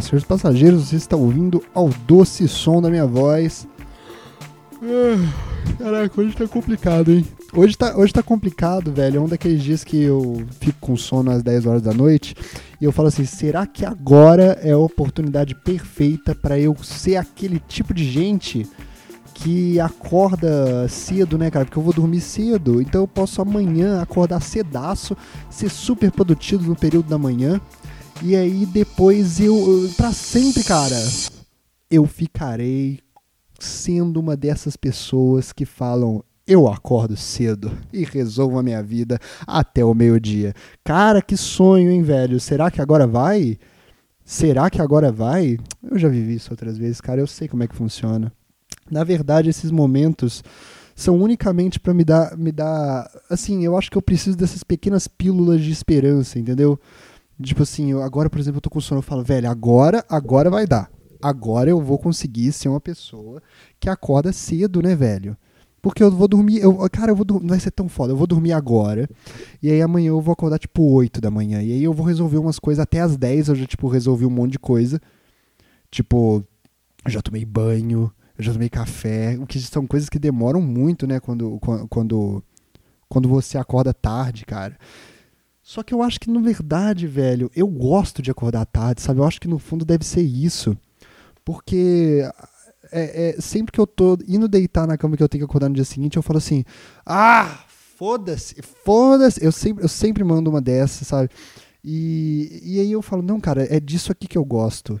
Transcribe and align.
Olá, 0.00 0.06
senhores 0.06 0.24
passageiros, 0.24 0.88
você 0.88 0.96
está 0.96 1.14
ouvindo 1.14 1.62
ao 1.74 1.90
doce 2.06 2.48
som 2.48 2.80
da 2.80 2.88
minha 2.88 3.06
voz. 3.06 3.68
Ah, 4.82 5.74
caraca, 5.76 6.18
hoje 6.18 6.34
tá 6.34 6.48
complicado, 6.48 7.12
hein? 7.12 7.26
Hoje 7.52 7.76
tá, 7.76 7.94
hoje 7.94 8.10
tá 8.10 8.22
complicado, 8.22 8.90
velho. 8.90 9.18
É 9.18 9.20
um 9.20 9.28
daqueles 9.28 9.62
dias 9.62 9.84
que 9.84 10.02
eu 10.02 10.42
fico 10.58 10.78
com 10.80 10.96
sono 10.96 11.30
às 11.30 11.42
10 11.42 11.66
horas 11.66 11.82
da 11.82 11.92
noite 11.92 12.34
e 12.80 12.84
eu 12.86 12.92
falo 12.92 13.08
assim: 13.08 13.26
será 13.26 13.66
que 13.66 13.84
agora 13.84 14.58
é 14.62 14.70
a 14.70 14.78
oportunidade 14.78 15.54
perfeita 15.54 16.34
para 16.34 16.58
eu 16.58 16.74
ser 16.82 17.16
aquele 17.16 17.60
tipo 17.68 17.92
de 17.92 18.10
gente 18.10 18.66
que 19.34 19.78
acorda 19.80 20.88
cedo, 20.88 21.36
né, 21.36 21.50
cara? 21.50 21.66
Porque 21.66 21.78
eu 21.78 21.82
vou 21.82 21.92
dormir 21.92 22.22
cedo, 22.22 22.80
então 22.80 23.02
eu 23.02 23.08
posso 23.08 23.42
amanhã 23.42 24.00
acordar 24.00 24.40
cedaço, 24.40 25.14
ser 25.50 25.68
super 25.68 26.10
produtivo 26.10 26.66
no 26.70 26.74
período 26.74 27.08
da 27.10 27.18
manhã 27.18 27.60
e 28.22 28.36
aí 28.36 28.66
depois 28.66 29.40
eu, 29.40 29.90
para 29.96 30.12
sempre, 30.12 30.62
cara, 30.62 30.96
eu 31.90 32.06
ficarei 32.06 33.00
sendo 33.58 34.20
uma 34.20 34.36
dessas 34.36 34.76
pessoas 34.76 35.52
que 35.52 35.64
falam 35.64 36.22
eu 36.46 36.66
acordo 36.66 37.16
cedo 37.16 37.70
e 37.92 38.04
resolvo 38.04 38.58
a 38.58 38.62
minha 38.62 38.82
vida 38.82 39.18
até 39.46 39.84
o 39.84 39.94
meio-dia. 39.94 40.52
Cara, 40.82 41.22
que 41.22 41.36
sonho, 41.36 41.90
hein, 41.90 42.02
velho? 42.02 42.40
Será 42.40 42.70
que 42.70 42.80
agora 42.80 43.06
vai? 43.06 43.56
Será 44.24 44.68
que 44.68 44.82
agora 44.82 45.12
vai? 45.12 45.58
Eu 45.82 45.98
já 45.98 46.08
vivi 46.08 46.34
isso 46.34 46.50
outras 46.50 46.76
vezes, 46.76 47.00
cara, 47.00 47.20
eu 47.20 47.26
sei 47.26 47.46
como 47.48 47.62
é 47.62 47.68
que 47.68 47.76
funciona. 47.76 48.32
Na 48.90 49.04
verdade, 49.04 49.48
esses 49.48 49.70
momentos 49.70 50.42
são 50.96 51.20
unicamente 51.20 51.78
para 51.78 51.94
me 51.94 52.04
dar 52.04 52.36
me 52.36 52.52
dar, 52.52 53.08
assim, 53.30 53.64
eu 53.64 53.76
acho 53.76 53.90
que 53.90 53.96
eu 53.96 54.02
preciso 54.02 54.36
dessas 54.36 54.62
pequenas 54.62 55.06
pílulas 55.06 55.62
de 55.62 55.70
esperança, 55.70 56.38
entendeu? 56.38 56.78
Tipo 57.42 57.62
assim, 57.62 57.90
eu, 57.90 58.02
agora, 58.02 58.28
por 58.28 58.38
exemplo, 58.38 58.58
eu 58.58 58.62
tô 58.62 58.70
com 58.70 58.80
sono, 58.80 58.98
eu 58.98 59.02
falo, 59.02 59.22
velho, 59.24 59.48
agora, 59.48 60.04
agora 60.08 60.50
vai 60.50 60.66
dar. 60.66 60.90
Agora 61.22 61.70
eu 61.70 61.80
vou 61.80 61.98
conseguir 61.98 62.52
ser 62.52 62.68
uma 62.68 62.80
pessoa 62.80 63.42
que 63.78 63.88
acorda 63.88 64.32
cedo, 64.32 64.82
né, 64.82 64.94
velho? 64.94 65.36
Porque 65.82 66.02
eu 66.02 66.10
vou 66.10 66.28
dormir, 66.28 66.58
eu, 66.60 66.76
cara, 66.90 67.10
eu 67.10 67.16
vou 67.16 67.24
não 67.26 67.48
vai 67.48 67.60
ser 67.60 67.70
tão 67.70 67.88
foda, 67.88 68.12
eu 68.12 68.16
vou 68.16 68.26
dormir 68.26 68.52
agora. 68.52 69.08
E 69.62 69.70
aí 69.70 69.80
amanhã 69.80 70.08
eu 70.08 70.20
vou 70.20 70.32
acordar 70.32 70.58
tipo 70.58 70.82
8 70.82 71.20
da 71.20 71.30
manhã. 71.30 71.62
E 71.62 71.72
aí 71.72 71.82
eu 71.82 71.92
vou 71.92 72.04
resolver 72.04 72.36
umas 72.36 72.58
coisas 72.58 72.82
até 72.82 73.00
as 73.00 73.16
10, 73.16 73.48
eu 73.48 73.54
já 73.54 73.66
tipo 73.66 73.88
resolvi 73.88 74.26
um 74.26 74.30
monte 74.30 74.52
de 74.52 74.58
coisa. 74.58 75.00
Tipo, 75.90 76.44
eu 77.04 77.10
já 77.10 77.22
tomei 77.22 77.44
banho, 77.44 78.12
eu 78.36 78.44
já 78.44 78.52
tomei 78.52 78.68
café, 78.68 79.38
o 79.40 79.46
que 79.46 79.58
são 79.58 79.86
coisas 79.86 80.08
que 80.08 80.18
demoram 80.18 80.60
muito, 80.60 81.06
né, 81.06 81.18
quando 81.18 81.58
quando 81.88 82.42
quando 83.08 83.28
você 83.28 83.58
acorda 83.58 83.92
tarde, 83.94 84.44
cara. 84.44 84.76
Só 85.70 85.84
que 85.84 85.94
eu 85.94 86.02
acho 86.02 86.18
que, 86.18 86.28
na 86.28 86.40
verdade, 86.40 87.06
velho, 87.06 87.48
eu 87.54 87.68
gosto 87.68 88.20
de 88.20 88.28
acordar 88.28 88.66
tarde, 88.66 89.00
sabe? 89.00 89.20
Eu 89.20 89.24
acho 89.24 89.40
que 89.40 89.46
no 89.46 89.56
fundo 89.56 89.84
deve 89.84 90.04
ser 90.04 90.20
isso. 90.20 90.76
Porque 91.44 92.28
é, 92.90 93.28
é, 93.28 93.40
sempre 93.40 93.70
que 93.70 93.78
eu 93.78 93.86
tô 93.86 94.18
indo 94.26 94.48
deitar 94.48 94.84
na 94.84 94.98
cama 94.98 95.16
que 95.16 95.22
eu 95.22 95.28
tenho 95.28 95.42
que 95.42 95.48
acordar 95.48 95.68
no 95.68 95.76
dia 95.76 95.84
seguinte, 95.84 96.16
eu 96.16 96.24
falo 96.24 96.38
assim: 96.38 96.64
ah, 97.06 97.62
foda-se, 97.96 98.60
foda-se. 98.84 99.44
Eu 99.44 99.52
sempre, 99.52 99.84
eu 99.84 99.88
sempre 99.88 100.24
mando 100.24 100.50
uma 100.50 100.60
dessas, 100.60 101.06
sabe? 101.06 101.30
E, 101.84 102.60
e 102.64 102.80
aí 102.80 102.90
eu 102.90 103.00
falo: 103.00 103.22
não, 103.22 103.38
cara, 103.38 103.64
é 103.72 103.78
disso 103.78 104.10
aqui 104.10 104.26
que 104.26 104.36
eu 104.36 104.44
gosto. 104.44 105.00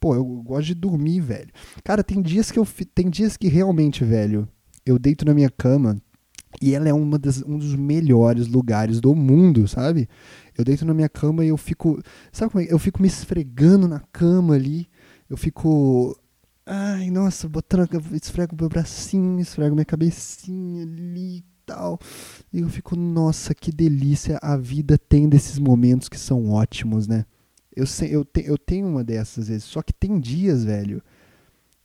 Pô, 0.00 0.14
eu 0.14 0.24
gosto 0.24 0.68
de 0.68 0.74
dormir, 0.76 1.20
velho. 1.20 1.50
Cara, 1.84 2.02
tem 2.02 2.22
dias 2.22 2.50
que 2.50 2.58
eu. 2.58 2.66
Tem 2.94 3.10
dias 3.10 3.36
que 3.36 3.48
realmente, 3.48 4.02
velho, 4.02 4.48
eu 4.86 4.98
deito 4.98 5.26
na 5.26 5.34
minha 5.34 5.50
cama 5.50 6.00
e 6.60 6.74
ela 6.74 6.88
é 6.88 6.92
uma 6.92 7.18
das, 7.18 7.42
um 7.42 7.58
dos 7.58 7.74
melhores 7.74 8.46
lugares 8.48 9.00
do 9.00 9.14
mundo, 9.14 9.68
sabe? 9.68 10.08
Eu 10.56 10.64
deito 10.64 10.84
na 10.84 10.92
minha 10.92 11.08
cama 11.08 11.44
e 11.44 11.48
eu 11.48 11.56
fico. 11.56 12.02
Sabe 12.32 12.52
como 12.52 12.64
é? 12.64 12.66
Eu 12.70 12.78
fico 12.78 13.00
me 13.00 13.08
esfregando 13.08 13.86
na 13.86 14.00
cama 14.12 14.54
ali. 14.54 14.88
Eu 15.28 15.36
fico. 15.36 16.18
Ai, 16.66 17.10
nossa, 17.10 17.48
botando. 17.48 17.88
Esfrego 18.12 18.56
meu 18.58 18.68
bracinho, 18.68 19.40
esfrego 19.40 19.74
minha 19.74 19.84
cabecinha 19.84 20.82
ali 20.82 21.38
e 21.38 21.44
tal. 21.64 21.98
E 22.52 22.60
eu 22.60 22.68
fico, 22.68 22.96
nossa, 22.96 23.54
que 23.54 23.70
delícia. 23.70 24.38
A 24.42 24.56
vida 24.56 24.98
tem 24.98 25.28
desses 25.28 25.58
momentos 25.58 26.08
que 26.08 26.18
são 26.18 26.50
ótimos, 26.50 27.06
né? 27.06 27.24
Eu, 27.74 27.86
sei, 27.86 28.14
eu, 28.14 28.24
te, 28.24 28.44
eu 28.44 28.58
tenho 28.58 28.88
uma 28.88 29.04
dessas 29.04 29.48
vezes. 29.48 29.64
Só 29.64 29.80
que 29.80 29.92
tem 29.92 30.18
dias, 30.18 30.64
velho. 30.64 31.02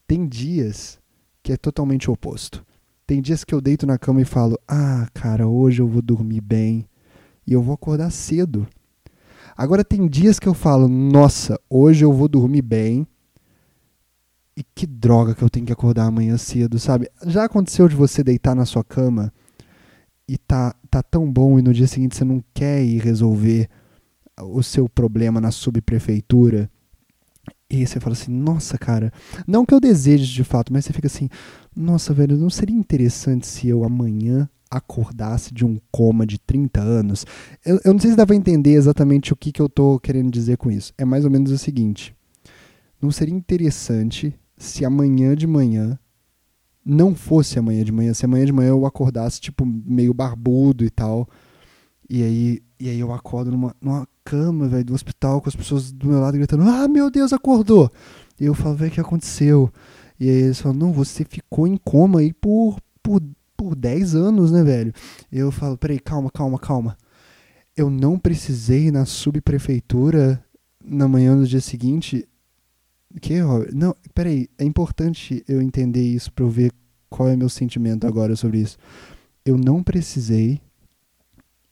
Tem 0.07 0.27
dias 0.27 0.99
que 1.41 1.53
é 1.53 1.57
totalmente 1.57 2.09
oposto. 2.09 2.65
Tem 3.07 3.21
dias 3.21 3.43
que 3.43 3.53
eu 3.53 3.61
deito 3.61 3.85
na 3.85 3.97
cama 3.97 4.21
e 4.21 4.25
falo: 4.25 4.59
Ah, 4.67 5.07
cara, 5.13 5.47
hoje 5.47 5.81
eu 5.81 5.88
vou 5.88 6.01
dormir 6.01 6.41
bem 6.41 6.85
e 7.45 7.53
eu 7.53 7.61
vou 7.61 7.73
acordar 7.73 8.11
cedo. 8.11 8.67
Agora 9.55 9.83
tem 9.83 10.07
dias 10.07 10.39
que 10.39 10.47
eu 10.47 10.53
falo: 10.53 10.88
Nossa, 10.88 11.59
hoje 11.69 12.03
eu 12.03 12.11
vou 12.11 12.27
dormir 12.27 12.63
bem 12.63 13.07
e 14.57 14.63
que 14.63 14.88
droga 14.88 15.35
que 15.35 15.44
eu 15.44 15.49
tenho 15.49 15.65
que 15.65 15.73
acordar 15.73 16.05
amanhã 16.05 16.38
cedo, 16.38 16.79
sabe? 16.79 17.09
Já 17.27 17.44
aconteceu 17.44 17.88
de 17.88 17.95
você 17.95 18.23
deitar 18.23 18.55
na 18.55 18.65
sua 18.65 18.83
cama 18.83 19.31
e 20.27 20.38
tá, 20.38 20.73
tá 20.89 21.03
tão 21.03 21.31
bom 21.31 21.59
e 21.59 21.61
no 21.61 21.73
dia 21.73 21.88
seguinte 21.88 22.15
você 22.15 22.23
não 22.23 22.44
quer 22.53 22.83
ir 22.83 22.99
resolver 22.99 23.69
o 24.41 24.63
seu 24.63 24.89
problema 24.89 25.39
na 25.39 25.51
subprefeitura? 25.51 26.69
E 27.69 27.85
você 27.85 27.99
fala 27.99 28.13
assim, 28.13 28.31
nossa, 28.31 28.77
cara, 28.77 29.11
não 29.47 29.65
que 29.65 29.73
eu 29.73 29.79
deseje 29.79 30.31
de 30.31 30.44
fato, 30.44 30.71
mas 30.71 30.85
você 30.85 30.94
fica 30.94 31.07
assim, 31.07 31.29
nossa, 31.75 32.13
velho, 32.13 32.38
não 32.38 32.50
seria 32.50 32.75
interessante 32.75 33.46
se 33.46 33.68
eu 33.68 33.84
amanhã 33.84 34.50
acordasse 34.69 35.53
de 35.53 35.66
um 35.66 35.78
coma 35.91 36.25
de 36.25 36.40
30 36.40 36.81
anos? 36.81 37.25
Eu, 37.66 37.80
eu 37.84 37.94
não 37.94 38.00
sei 38.00 38.12
se 38.12 38.18
dá 38.18 38.25
pra 38.25 38.36
entender 38.36 38.74
exatamente 38.74 39.34
o 39.34 39.36
que, 39.36 39.52
que 39.52 39.62
eu 39.62 39.69
tô 39.69 40.00
querendo 40.00 40.31
dizer 40.31 40.58
com 40.58 40.72
isso. 40.72 40.94
É 40.97 41.06
mais 41.06 41.25
ou 41.25 41.31
menos 41.31 41.52
o 41.52 41.58
seguinte: 41.58 42.16
não 43.02 43.12
seria 43.12 43.36
interessante 43.36 44.34
se 44.58 44.86
amanhã 44.86 45.36
de 45.36 45.46
manhã 45.46 46.00
não 46.86 47.16
fosse 47.16 47.58
amanhã 47.58 47.84
de 47.84 47.92
manhã, 47.92 48.13
se 48.13 48.25
amanhã 48.25 48.46
de 48.46 48.53
manhã 48.53 48.69
eu 48.69 48.86
acordasse, 48.86 49.42
tipo, 49.42 49.66
meio 49.66 50.13
barbudo 50.13 50.86
e 50.86 50.90
tal. 50.90 51.28
E 52.07 52.22
aí, 52.22 52.63
e 52.80 52.90
aí 52.90 53.00
eu 53.00 53.12
acordo 53.12 53.50
numa, 53.52 53.75
numa 53.81 54.07
cama, 54.24 54.68
velho, 54.68 54.86
do 54.86 54.94
hospital, 54.94 55.42
com 55.42 55.50
as 55.50 55.56
pessoas 55.56 55.92
do 55.92 56.07
meu 56.07 56.19
lado 56.19 56.38
gritando: 56.38 56.63
Ah, 56.63 56.88
meu 56.88 57.09
Deus, 57.09 57.34
acordou! 57.34 57.92
E 58.40 58.46
eu 58.46 58.53
falo, 58.53 58.75
velho, 58.75 58.92
o 58.92 58.94
que 58.94 59.00
aconteceu? 59.00 59.72
E 60.19 60.29
aí 60.29 60.35
eles 60.35 60.61
falam, 60.61 60.77
não, 60.77 60.93
você 60.93 61.25
ficou 61.25 61.67
em 61.67 61.77
coma 61.77 62.19
aí 62.19 62.33
por, 62.33 62.79
por, 63.03 63.21
por 63.55 63.75
10 63.75 64.15
anos, 64.15 64.51
né, 64.51 64.63
velho? 64.63 64.93
Eu 65.31 65.51
falo, 65.51 65.77
peraí, 65.77 65.99
calma, 65.99 66.31
calma, 66.31 66.59
calma. 66.59 66.97
Eu 67.75 67.89
não 67.89 68.17
precisei 68.17 68.87
ir 68.87 68.91
na 68.91 69.05
subprefeitura 69.05 70.43
na 70.83 71.07
manhã 71.07 71.35
do 71.35 71.47
dia 71.47 71.61
seguinte. 71.61 72.27
Que, 73.21 73.35
Não, 73.73 73.95
peraí, 74.13 74.47
é 74.57 74.63
importante 74.63 75.43
eu 75.47 75.61
entender 75.61 76.01
isso 76.01 76.31
pra 76.31 76.45
eu 76.45 76.49
ver 76.49 76.71
qual 77.09 77.29
é 77.29 77.35
meu 77.35 77.49
sentimento 77.49 78.05
agora 78.05 78.35
sobre 78.35 78.59
isso. 78.59 78.77
Eu 79.45 79.57
não 79.57 79.83
precisei 79.83 80.61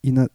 ir 0.04 0.12
na. 0.12 0.30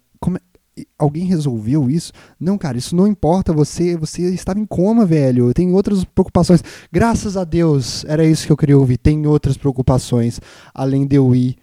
Alguém 0.98 1.24
resolveu 1.24 1.90
isso? 1.90 2.12
Não, 2.38 2.58
cara, 2.58 2.78
isso 2.78 2.94
não 2.94 3.06
importa. 3.06 3.52
Você, 3.52 3.96
você 3.96 4.22
estava 4.32 4.58
em 4.58 4.66
coma, 4.66 5.04
velho. 5.04 5.52
Tem 5.54 5.72
outras 5.72 6.04
preocupações. 6.04 6.62
Graças 6.92 7.36
a 7.36 7.44
Deus, 7.44 8.04
era 8.04 8.24
isso 8.24 8.46
que 8.46 8.52
eu 8.52 8.56
queria 8.56 8.78
ouvir. 8.78 8.98
Tem 8.98 9.26
outras 9.26 9.56
preocupações 9.56 10.40
além 10.74 11.06
de 11.06 11.16
eu 11.16 11.34
ir 11.34 11.56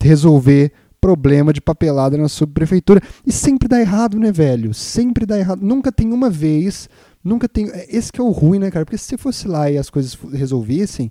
resolver 0.00 0.72
problema 1.00 1.52
de 1.52 1.60
papelada 1.60 2.16
na 2.16 2.28
subprefeitura. 2.28 3.00
E 3.26 3.32
sempre 3.32 3.68
dá 3.68 3.80
errado, 3.80 4.18
né, 4.18 4.32
velho? 4.32 4.74
Sempre 4.74 5.26
dá 5.26 5.38
errado. 5.38 5.62
Nunca 5.62 5.90
tem 5.90 6.12
uma 6.12 6.30
vez, 6.30 6.88
nunca 7.22 7.48
tem. 7.48 7.68
É, 7.70 7.86
esse 7.96 8.12
que 8.12 8.20
é 8.20 8.24
o 8.24 8.30
ruim, 8.30 8.58
né, 8.58 8.70
cara? 8.70 8.84
Porque 8.84 8.98
se 8.98 9.04
você 9.04 9.18
fosse 9.18 9.48
lá 9.48 9.70
e 9.70 9.78
as 9.78 9.90
coisas 9.90 10.16
resolvessem, 10.32 11.10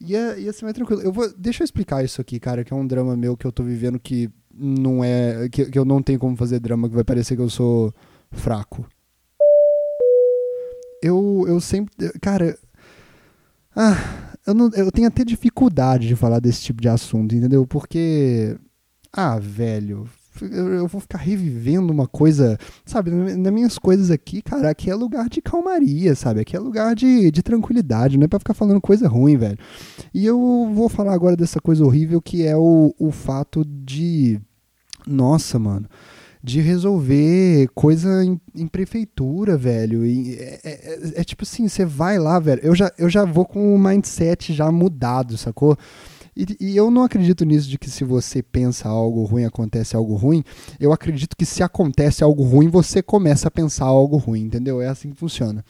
ia, 0.00 0.38
ia 0.38 0.52
ser 0.52 0.64
mais 0.64 0.74
tranquilo. 0.74 1.02
Eu 1.02 1.12
vou, 1.12 1.32
deixa 1.36 1.62
eu 1.62 1.64
explicar 1.64 2.04
isso 2.04 2.20
aqui, 2.20 2.38
cara, 2.38 2.64
que 2.64 2.72
é 2.72 2.76
um 2.76 2.86
drama 2.86 3.16
meu 3.16 3.36
que 3.36 3.46
eu 3.46 3.52
tô 3.52 3.62
vivendo 3.62 3.98
que 3.98 4.30
não 4.58 5.02
é. 5.04 5.48
Que, 5.48 5.66
que 5.66 5.78
eu 5.78 5.84
não 5.84 6.02
tenho 6.02 6.18
como 6.18 6.36
fazer 6.36 6.60
drama, 6.60 6.88
que 6.88 6.94
vai 6.94 7.04
parecer 7.04 7.36
que 7.36 7.42
eu 7.42 7.50
sou 7.50 7.92
fraco. 8.30 8.86
Eu, 11.02 11.44
eu 11.46 11.60
sempre. 11.60 11.92
Cara. 12.20 12.58
Ah, 13.74 13.96
eu, 14.46 14.54
não, 14.54 14.70
eu 14.74 14.90
tenho 14.90 15.08
até 15.08 15.24
dificuldade 15.24 16.08
de 16.08 16.16
falar 16.16 16.40
desse 16.40 16.62
tipo 16.62 16.80
de 16.80 16.88
assunto, 16.88 17.34
entendeu? 17.34 17.66
Porque. 17.66 18.56
Ah, 19.12 19.38
velho. 19.38 20.08
Eu, 20.42 20.86
vou 20.86 21.00
ficar 21.00 21.16
revivendo 21.16 21.90
uma 21.90 22.06
coisa, 22.06 22.58
sabe? 22.84 23.10
Nas 23.10 23.52
minhas 23.52 23.78
coisas 23.78 24.10
aqui, 24.10 24.42
cara, 24.42 24.68
aqui 24.68 24.90
é 24.90 24.94
lugar 24.94 25.30
de 25.30 25.40
calmaria, 25.40 26.14
sabe? 26.14 26.40
Aqui 26.40 26.54
é 26.54 26.58
lugar 26.58 26.94
de, 26.94 27.30
de 27.30 27.42
tranquilidade, 27.42 28.18
não 28.18 28.24
é 28.24 28.28
pra 28.28 28.38
ficar 28.38 28.52
falando 28.52 28.78
coisa 28.78 29.08
ruim, 29.08 29.38
velho. 29.38 29.58
E 30.12 30.26
eu 30.26 30.70
vou 30.74 30.90
falar 30.90 31.14
agora 31.14 31.36
dessa 31.36 31.58
coisa 31.58 31.82
horrível 31.82 32.20
que 32.20 32.44
é 32.44 32.54
o, 32.54 32.94
o 32.98 33.10
fato 33.10 33.64
de 33.64 34.38
nossa, 35.06 35.58
mano. 35.58 35.88
De 36.42 36.60
resolver 36.60 37.68
coisa 37.74 38.24
em, 38.24 38.40
em 38.54 38.66
prefeitura, 38.66 39.56
velho. 39.56 40.04
É, 40.04 40.08
é, 40.08 40.60
é, 40.64 41.20
é, 41.20 41.24
tipo 41.24 41.44
assim, 41.44 41.68
você 41.68 41.84
vai 41.84 42.18
lá, 42.18 42.38
velho. 42.38 42.60
Eu 42.62 42.74
já, 42.74 42.92
eu 42.98 43.08
já 43.08 43.24
vou 43.24 43.44
com 43.44 43.74
o 43.74 43.78
mindset 43.78 44.52
já 44.52 44.70
mudado, 44.70 45.36
sacou? 45.36 45.76
E, 46.36 46.46
e, 46.60 46.76
eu 46.76 46.90
não 46.90 47.02
acredito 47.02 47.44
nisso 47.44 47.68
de 47.68 47.78
que 47.78 47.88
se 47.88 48.04
você 48.04 48.42
pensa 48.42 48.88
algo 48.88 49.24
ruim, 49.24 49.44
acontece 49.44 49.96
algo 49.96 50.14
ruim. 50.14 50.44
Eu 50.78 50.92
acredito 50.92 51.34
que 51.36 51.46
se 51.46 51.62
acontece 51.62 52.22
algo 52.22 52.44
ruim, 52.44 52.68
você 52.68 53.02
começa 53.02 53.48
a 53.48 53.50
pensar 53.50 53.86
algo 53.86 54.18
ruim, 54.18 54.42
entendeu? 54.42 54.82
É 54.82 54.88
assim 54.88 55.10
que 55.10 55.16
funciona. 55.16 55.64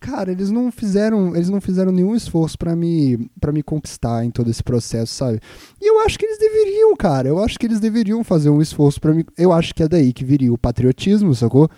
Cara, 0.00 0.32
eles 0.32 0.50
não 0.50 0.70
fizeram, 0.70 1.34
eles 1.34 1.48
não 1.48 1.60
fizeram 1.60 1.92
nenhum 1.92 2.14
esforço 2.14 2.56
para 2.58 2.74
me 2.74 3.30
para 3.40 3.52
me 3.52 3.62
conquistar 3.62 4.24
em 4.24 4.30
todo 4.30 4.50
esse 4.50 4.62
processo, 4.62 5.14
sabe? 5.14 5.40
E 5.80 5.90
eu 5.90 6.00
acho 6.00 6.18
que 6.18 6.26
eles 6.26 6.38
deveriam, 6.38 6.96
cara. 6.96 7.28
Eu 7.28 7.42
acho 7.42 7.58
que 7.58 7.66
eles 7.66 7.80
deveriam 7.80 8.22
fazer 8.24 8.50
um 8.50 8.60
esforço 8.60 9.00
para 9.00 9.12
mim. 9.12 9.24
Eu 9.36 9.52
acho 9.52 9.74
que 9.74 9.82
é 9.82 9.88
daí 9.88 10.12
que 10.12 10.24
viria 10.24 10.52
o 10.52 10.58
patriotismo, 10.58 11.34
sacou? 11.34 11.68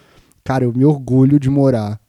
Cara, 0.44 0.64
eu 0.64 0.72
me 0.72 0.84
orgulho 0.84 1.38
de 1.38 1.50
morar 1.50 2.00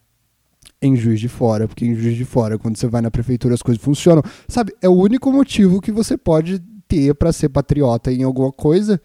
em 0.82 0.96
Juiz 0.96 1.20
de 1.20 1.28
Fora, 1.28 1.68
porque 1.68 1.86
em 1.86 1.96
Juiz 1.96 2.16
de 2.16 2.26
Fora, 2.26 2.58
quando 2.58 2.78
você 2.78 2.88
vai 2.88 3.02
na 3.02 3.12
prefeitura, 3.12 3.54
as 3.54 3.62
coisas 3.62 3.84
funcionam. 3.84 4.24
Sabe? 4.48 4.74
É 4.82 4.90
o 4.90 4.94
único 4.94 5.32
motivo 5.32 5.80
que 5.80 5.92
você 5.92 6.18
pode 6.18 6.60
ter 6.88 7.14
para 7.14 7.32
ser 7.32 7.50
patriota 7.50 8.12
em 8.12 8.24
alguma 8.24 8.52
coisa. 8.52 9.00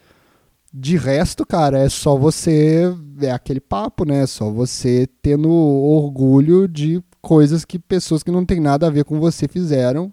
De 0.78 0.98
resto, 0.98 1.46
cara, 1.46 1.78
é 1.78 1.88
só 1.88 2.18
você. 2.18 2.94
É 3.22 3.30
aquele 3.30 3.60
papo, 3.60 4.04
né? 4.04 4.24
É 4.24 4.26
só 4.26 4.50
você 4.50 5.08
tendo 5.22 5.50
orgulho 5.50 6.68
de 6.68 7.02
coisas 7.22 7.64
que 7.64 7.78
pessoas 7.78 8.22
que 8.22 8.30
não 8.30 8.44
tem 8.44 8.60
nada 8.60 8.86
a 8.86 8.90
ver 8.90 9.04
com 9.04 9.18
você 9.18 9.48
fizeram, 9.48 10.12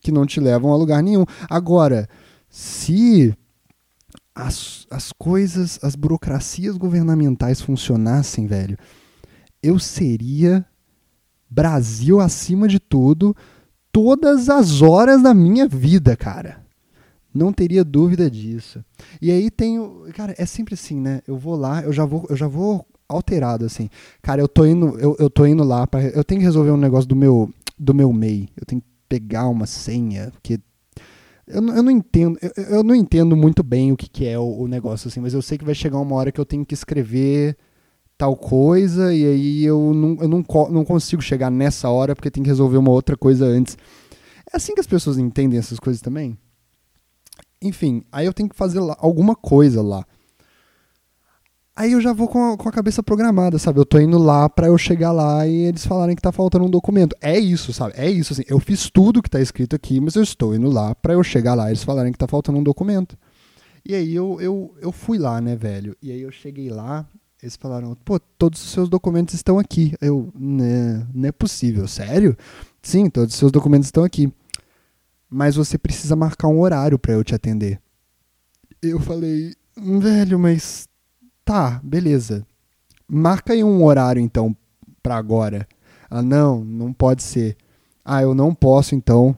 que 0.00 0.12
não 0.12 0.24
te 0.24 0.38
levam 0.38 0.72
a 0.72 0.76
lugar 0.76 1.02
nenhum. 1.02 1.24
Agora, 1.50 2.08
se 2.48 3.36
as, 4.32 4.86
as 4.88 5.10
coisas, 5.10 5.80
as 5.82 5.96
burocracias 5.96 6.76
governamentais 6.76 7.60
funcionassem, 7.60 8.46
velho, 8.46 8.78
eu 9.60 9.80
seria 9.80 10.64
Brasil 11.50 12.20
acima 12.20 12.68
de 12.68 12.78
tudo 12.78 13.34
todas 13.90 14.48
as 14.48 14.80
horas 14.80 15.24
da 15.24 15.34
minha 15.34 15.66
vida, 15.66 16.16
cara. 16.16 16.63
Não 17.34 17.52
teria 17.52 17.84
dúvida 17.84 18.30
disso. 18.30 18.84
E 19.20 19.30
aí 19.30 19.50
tenho, 19.50 20.06
cara, 20.14 20.34
é 20.38 20.46
sempre 20.46 20.74
assim, 20.74 21.00
né? 21.00 21.20
Eu 21.26 21.36
vou 21.36 21.56
lá, 21.56 21.82
eu 21.82 21.92
já 21.92 22.04
vou, 22.04 22.24
eu 22.30 22.36
já 22.36 22.46
vou 22.46 22.86
alterado 23.08 23.64
assim. 23.64 23.90
Cara, 24.22 24.40
eu 24.40 24.48
tô 24.48 24.64
indo, 24.64 24.98
eu, 24.98 25.16
eu 25.18 25.28
tô 25.28 25.44
indo 25.44 25.64
lá 25.64 25.86
para 25.86 26.02
eu 26.04 26.22
tenho 26.22 26.40
que 26.40 26.44
resolver 26.46 26.70
um 26.70 26.76
negócio 26.76 27.08
do 27.08 27.16
meu 27.16 27.50
do 27.78 27.92
meu 27.92 28.12
MEI. 28.12 28.48
Eu 28.56 28.64
tenho 28.64 28.80
que 28.80 28.86
pegar 29.08 29.48
uma 29.48 29.66
senha, 29.66 30.30
porque 30.30 30.60
eu, 31.46 31.62
eu 31.68 31.82
não 31.82 31.90
entendo, 31.90 32.38
eu, 32.40 32.64
eu 32.76 32.82
não 32.84 32.94
entendo 32.94 33.36
muito 33.36 33.62
bem 33.62 33.92
o 33.92 33.96
que, 33.96 34.08
que 34.08 34.26
é 34.26 34.38
o, 34.38 34.60
o 34.60 34.68
negócio 34.68 35.08
assim, 35.08 35.20
mas 35.20 35.34
eu 35.34 35.42
sei 35.42 35.58
que 35.58 35.64
vai 35.64 35.74
chegar 35.74 35.98
uma 35.98 36.14
hora 36.14 36.32
que 36.32 36.40
eu 36.40 36.46
tenho 36.46 36.64
que 36.64 36.74
escrever 36.74 37.56
tal 38.16 38.36
coisa 38.36 39.12
e 39.12 39.24
aí 39.26 39.64
eu 39.64 39.92
não, 39.92 40.16
eu 40.20 40.28
não, 40.28 40.44
não 40.70 40.84
consigo 40.84 41.20
chegar 41.20 41.50
nessa 41.50 41.88
hora 41.90 42.14
porque 42.14 42.30
tem 42.30 42.42
que 42.42 42.48
resolver 42.48 42.78
uma 42.78 42.90
outra 42.90 43.16
coisa 43.16 43.44
antes. 43.44 43.76
É 44.52 44.56
assim 44.56 44.74
que 44.74 44.80
as 44.80 44.86
pessoas 44.86 45.18
entendem 45.18 45.58
essas 45.58 45.80
coisas 45.80 46.00
também? 46.00 46.38
Enfim, 47.64 48.04
aí 48.12 48.26
eu 48.26 48.32
tenho 48.32 48.48
que 48.48 48.56
fazer 48.56 48.80
lá, 48.80 48.96
alguma 48.98 49.34
coisa 49.34 49.82
lá. 49.82 50.04
Aí 51.76 51.90
eu 51.92 52.00
já 52.00 52.12
vou 52.12 52.28
com 52.28 52.52
a, 52.52 52.56
com 52.56 52.68
a, 52.68 52.72
cabeça 52.72 53.02
programada, 53.02 53.58
sabe? 53.58 53.80
Eu 53.80 53.84
tô 53.84 53.98
indo 53.98 54.16
lá 54.16 54.48
para 54.48 54.68
eu 54.68 54.78
chegar 54.78 55.10
lá 55.10 55.44
e 55.44 55.64
eles 55.64 55.84
falarem 55.84 56.14
que 56.14 56.22
tá 56.22 56.30
faltando 56.30 56.64
um 56.64 56.70
documento. 56.70 57.16
É 57.20 57.36
isso, 57.36 57.72
sabe? 57.72 57.94
É 57.96 58.08
isso, 58.08 58.32
assim. 58.32 58.44
Eu 58.46 58.60
fiz 58.60 58.88
tudo 58.88 59.20
que 59.20 59.28
tá 59.28 59.40
escrito 59.40 59.74
aqui, 59.74 60.00
mas 60.00 60.14
eu 60.14 60.22
estou 60.22 60.54
indo 60.54 60.70
lá 60.70 60.94
para 60.94 61.14
eu 61.14 61.22
chegar 61.24 61.54
lá 61.54 61.66
e 61.66 61.70
eles 61.70 61.82
falarem 61.82 62.12
que 62.12 62.18
tá 62.18 62.28
faltando 62.28 62.58
um 62.58 62.62
documento. 62.62 63.18
E 63.84 63.92
aí 63.92 64.14
eu, 64.14 64.40
eu, 64.40 64.72
eu 64.80 64.92
fui 64.92 65.18
lá, 65.18 65.40
né, 65.40 65.56
velho? 65.56 65.96
E 66.00 66.12
aí 66.12 66.20
eu 66.20 66.30
cheguei 66.30 66.70
lá 66.70 67.08
eles 67.44 67.56
falaram, 67.56 67.94
pô, 68.06 68.18
todos 68.18 68.64
os 68.64 68.70
seus 68.70 68.88
documentos 68.88 69.34
estão 69.34 69.58
aqui. 69.58 69.92
Eu, 70.00 70.32
né, 70.34 71.06
não 71.12 71.28
é 71.28 71.32
possível, 71.32 71.86
sério? 71.86 72.34
Sim, 72.80 73.10
todos 73.10 73.34
os 73.34 73.38
seus 73.38 73.52
documentos 73.52 73.88
estão 73.88 74.02
aqui. 74.02 74.32
Mas 75.34 75.56
você 75.56 75.76
precisa 75.76 76.14
marcar 76.14 76.48
um 76.48 76.60
horário 76.60 76.98
para 76.98 77.12
eu 77.12 77.24
te 77.24 77.34
atender. 77.34 77.80
Eu 78.82 79.00
falei, 79.00 79.54
velho, 79.76 80.38
mas 80.38 80.88
tá, 81.44 81.80
beleza. 81.82 82.46
Marca 83.08 83.52
aí 83.52 83.64
um 83.64 83.82
horário 83.84 84.20
então 84.20 84.56
para 85.02 85.16
agora. 85.16 85.66
Ah, 86.08 86.22
não, 86.22 86.64
não 86.64 86.92
pode 86.92 87.22
ser. 87.22 87.56
Ah, 88.04 88.22
eu 88.22 88.34
não 88.34 88.54
posso 88.54 88.94
então 88.94 89.36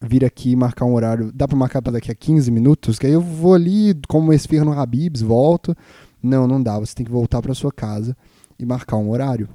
vir 0.00 0.24
aqui 0.24 0.50
e 0.50 0.56
marcar 0.56 0.84
um 0.84 0.94
horário. 0.94 1.32
Dá 1.32 1.48
para 1.48 1.56
marcar 1.56 1.82
para 1.82 1.94
daqui 1.94 2.10
a 2.10 2.14
15 2.14 2.50
minutos? 2.50 2.98
Que 2.98 3.06
aí 3.06 3.12
eu 3.12 3.20
vou 3.20 3.54
ali, 3.54 3.98
como 4.06 4.32
esfirra 4.32 4.64
no 4.64 4.78
Habibs, 4.78 5.22
volto 5.22 5.76
não, 6.22 6.46
não 6.46 6.62
dá, 6.62 6.78
você 6.78 6.94
tem 6.94 7.06
que 7.06 7.12
voltar 7.12 7.40
para 7.40 7.54
sua 7.54 7.72
casa 7.72 8.16
e 8.58 8.66
marcar 8.66 8.96
um 8.96 9.10
horário. 9.10 9.48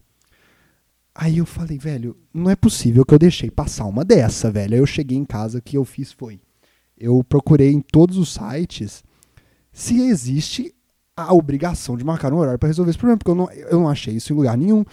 Aí 1.16 1.38
eu 1.38 1.46
falei, 1.46 1.78
velho, 1.78 2.18
não 2.34 2.50
é 2.50 2.56
possível 2.56 3.06
que 3.06 3.14
eu 3.14 3.20
deixei 3.20 3.52
passar 3.52 3.86
uma 3.86 4.04
dessa, 4.04 4.50
velho. 4.50 4.74
Aí 4.74 4.80
eu 4.80 4.86
cheguei 4.86 5.18
em 5.18 5.26
casa, 5.26 5.60
o 5.60 5.62
que 5.62 5.78
eu 5.78 5.86
fiz 5.86 6.12
foi, 6.12 6.40
eu 6.98 7.24
procurei 7.24 7.72
em 7.72 7.82
todos 7.82 8.18
os 8.18 8.34
sites 8.34 9.04
se 9.72 10.02
existe 10.02 10.74
a 11.16 11.34
obrigação 11.34 11.96
de 11.96 12.04
marcar 12.04 12.34
um 12.34 12.38
horário 12.38 12.60
para 12.60 12.68
resolver 12.68 12.90
esse 12.90 12.98
problema, 12.98 13.18
porque 13.18 13.32
eu 13.32 13.36
não, 13.36 13.52
eu 13.52 13.80
não 13.80 13.90
achei 13.90 14.16
isso 14.16 14.34
em 14.34 14.36
lugar 14.36 14.58
nenhum. 14.58 14.84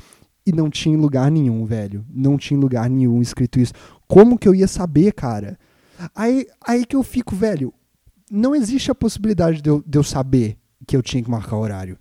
E 0.44 0.52
não 0.52 0.70
tinha 0.70 0.94
em 0.94 0.99
lugar 0.99 1.31
nenhum, 1.31 1.64
velho. 1.64 2.05
Não 2.08 2.37
tinha 2.37 2.56
em 2.56 2.61
lugar 2.61 2.88
nenhum 2.88 3.20
escrito 3.20 3.61
isso. 3.61 3.75
Como 4.08 4.38
que 4.38 4.49
eu 4.49 4.55
ia 4.55 4.67
saber, 4.67 5.12
cara? 5.12 5.58
Aí, 6.14 6.46
aí 6.67 6.84
que 6.87 6.96
eu 6.96 7.02
fico, 7.02 7.37
velho. 7.37 7.72
Não 8.31 8.55
existe 8.55 8.90
a 8.90 8.94
possibilidade 8.94 9.61
de 9.61 9.69
eu, 9.69 9.82
de 9.87 9.99
eu 9.99 10.02
saber 10.02 10.56
que 10.87 10.96
eu 10.96 11.02
tinha 11.02 11.22
que 11.22 11.31
marcar 11.31 11.56
horário. 11.56 11.99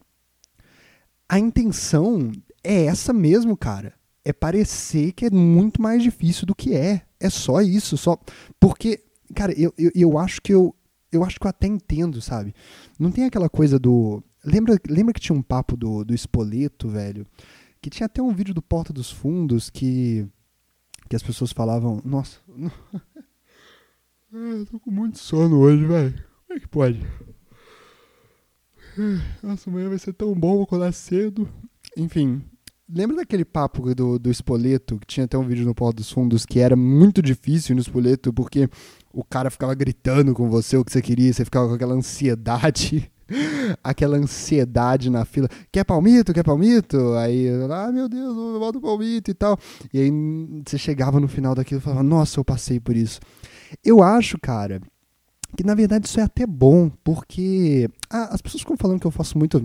A 1.27 1.37
intenção 1.37 2.31
é 2.63 2.85
essa 2.85 3.11
mesmo, 3.11 3.57
cara. 3.57 3.93
É 4.29 4.33
parecer 4.33 5.11
que 5.13 5.25
é 5.25 5.29
muito 5.31 5.81
mais 5.81 6.03
difícil 6.03 6.45
do 6.45 6.53
que 6.53 6.75
é. 6.75 7.01
É 7.19 7.31
só 7.31 7.61
isso, 7.61 7.97
só 7.97 8.15
porque, 8.59 9.03
cara, 9.35 9.51
eu, 9.59 9.73
eu, 9.75 9.91
eu 9.95 10.17
acho 10.19 10.39
que 10.39 10.53
eu 10.53 10.75
eu 11.11 11.23
acho 11.23 11.39
que 11.39 11.47
eu 11.47 11.49
até 11.49 11.65
entendo, 11.65 12.21
sabe? 12.21 12.53
Não 12.99 13.11
tem 13.11 13.25
aquela 13.25 13.49
coisa 13.49 13.79
do 13.79 14.23
lembra 14.45 14.77
lembra 14.87 15.15
que 15.15 15.19
tinha 15.19 15.35
um 15.35 15.41
papo 15.41 15.75
do 15.75 16.03
do 16.03 16.13
Espoleto, 16.13 16.87
velho, 16.87 17.25
que 17.81 17.89
tinha 17.89 18.05
até 18.05 18.21
um 18.21 18.31
vídeo 18.31 18.53
do 18.53 18.61
Porta 18.61 18.93
dos 18.93 19.09
Fundos 19.09 19.71
que 19.71 20.27
que 21.09 21.15
as 21.15 21.23
pessoas 21.23 21.51
falavam, 21.51 21.99
nossa, 22.05 22.37
eu 24.31 24.65
tô 24.67 24.79
com 24.79 24.91
muito 24.91 25.17
sono 25.17 25.57
hoje, 25.57 25.83
velho. 25.87 26.23
Como 26.45 26.55
é 26.55 26.59
que 26.59 26.67
pode? 26.67 27.01
Nossa, 29.41 29.71
amanhã 29.71 29.89
vai 29.89 29.97
ser 29.97 30.13
tão 30.13 30.35
bom, 30.35 30.53
vou 30.53 30.63
acordar 30.65 30.91
cedo. 30.91 31.49
Enfim, 31.97 32.43
lembra 32.91 33.17
daquele 33.17 33.45
papo 33.45 33.93
do, 33.93 34.17
do 34.17 34.31
Espoleto, 34.31 34.97
que 34.97 35.07
tinha 35.07 35.25
até 35.25 35.37
um 35.37 35.45
vídeo 35.45 35.65
no 35.65 35.75
Pau 35.75 35.93
dos 35.93 36.11
Fundos, 36.11 36.45
que 36.45 36.59
era 36.59 36.75
muito 36.75 37.21
difícil 37.21 37.75
no 37.75 37.81
Espoleto, 37.81 38.33
porque 38.33 38.67
o 39.13 39.23
cara 39.23 39.49
ficava 39.49 39.73
gritando 39.75 40.33
com 40.33 40.49
você 40.49 40.77
o 40.77 40.83
que 40.83 40.91
você 40.91 41.01
queria, 41.01 41.31
você 41.31 41.45
ficava 41.45 41.67
com 41.67 41.75
aquela 41.75 41.93
ansiedade, 41.93 43.11
aquela 43.83 44.17
ansiedade 44.17 45.09
na 45.09 45.23
fila. 45.25 45.47
Quer 45.71 45.83
palmito? 45.83 46.33
Quer 46.33 46.43
palmito? 46.43 47.13
Aí, 47.13 47.47
ah, 47.71 47.91
meu 47.91 48.09
Deus, 48.09 48.35
eu 48.35 48.59
volto 48.59 48.81
palmito 48.81 49.29
e 49.29 49.33
tal. 49.33 49.57
E 49.93 49.99
aí 49.99 50.11
você 50.65 50.77
chegava 50.77 51.19
no 51.19 51.27
final 51.27 51.53
daquilo 51.53 51.79
e 51.79 51.83
falava, 51.83 52.03
nossa, 52.03 52.39
eu 52.39 52.45
passei 52.45 52.79
por 52.79 52.95
isso. 52.95 53.19
Eu 53.83 54.01
acho, 54.01 54.37
cara, 54.39 54.81
que 55.55 55.63
na 55.63 55.75
verdade 55.75 56.07
isso 56.07 56.19
é 56.19 56.23
até 56.23 56.45
bom, 56.45 56.89
porque 57.03 57.89
ah, 58.09 58.29
as 58.33 58.41
pessoas 58.41 58.61
ficam 58.61 58.77
falando 58.77 58.99
que 58.99 59.07
eu 59.07 59.11
faço 59.11 59.37
muito. 59.37 59.63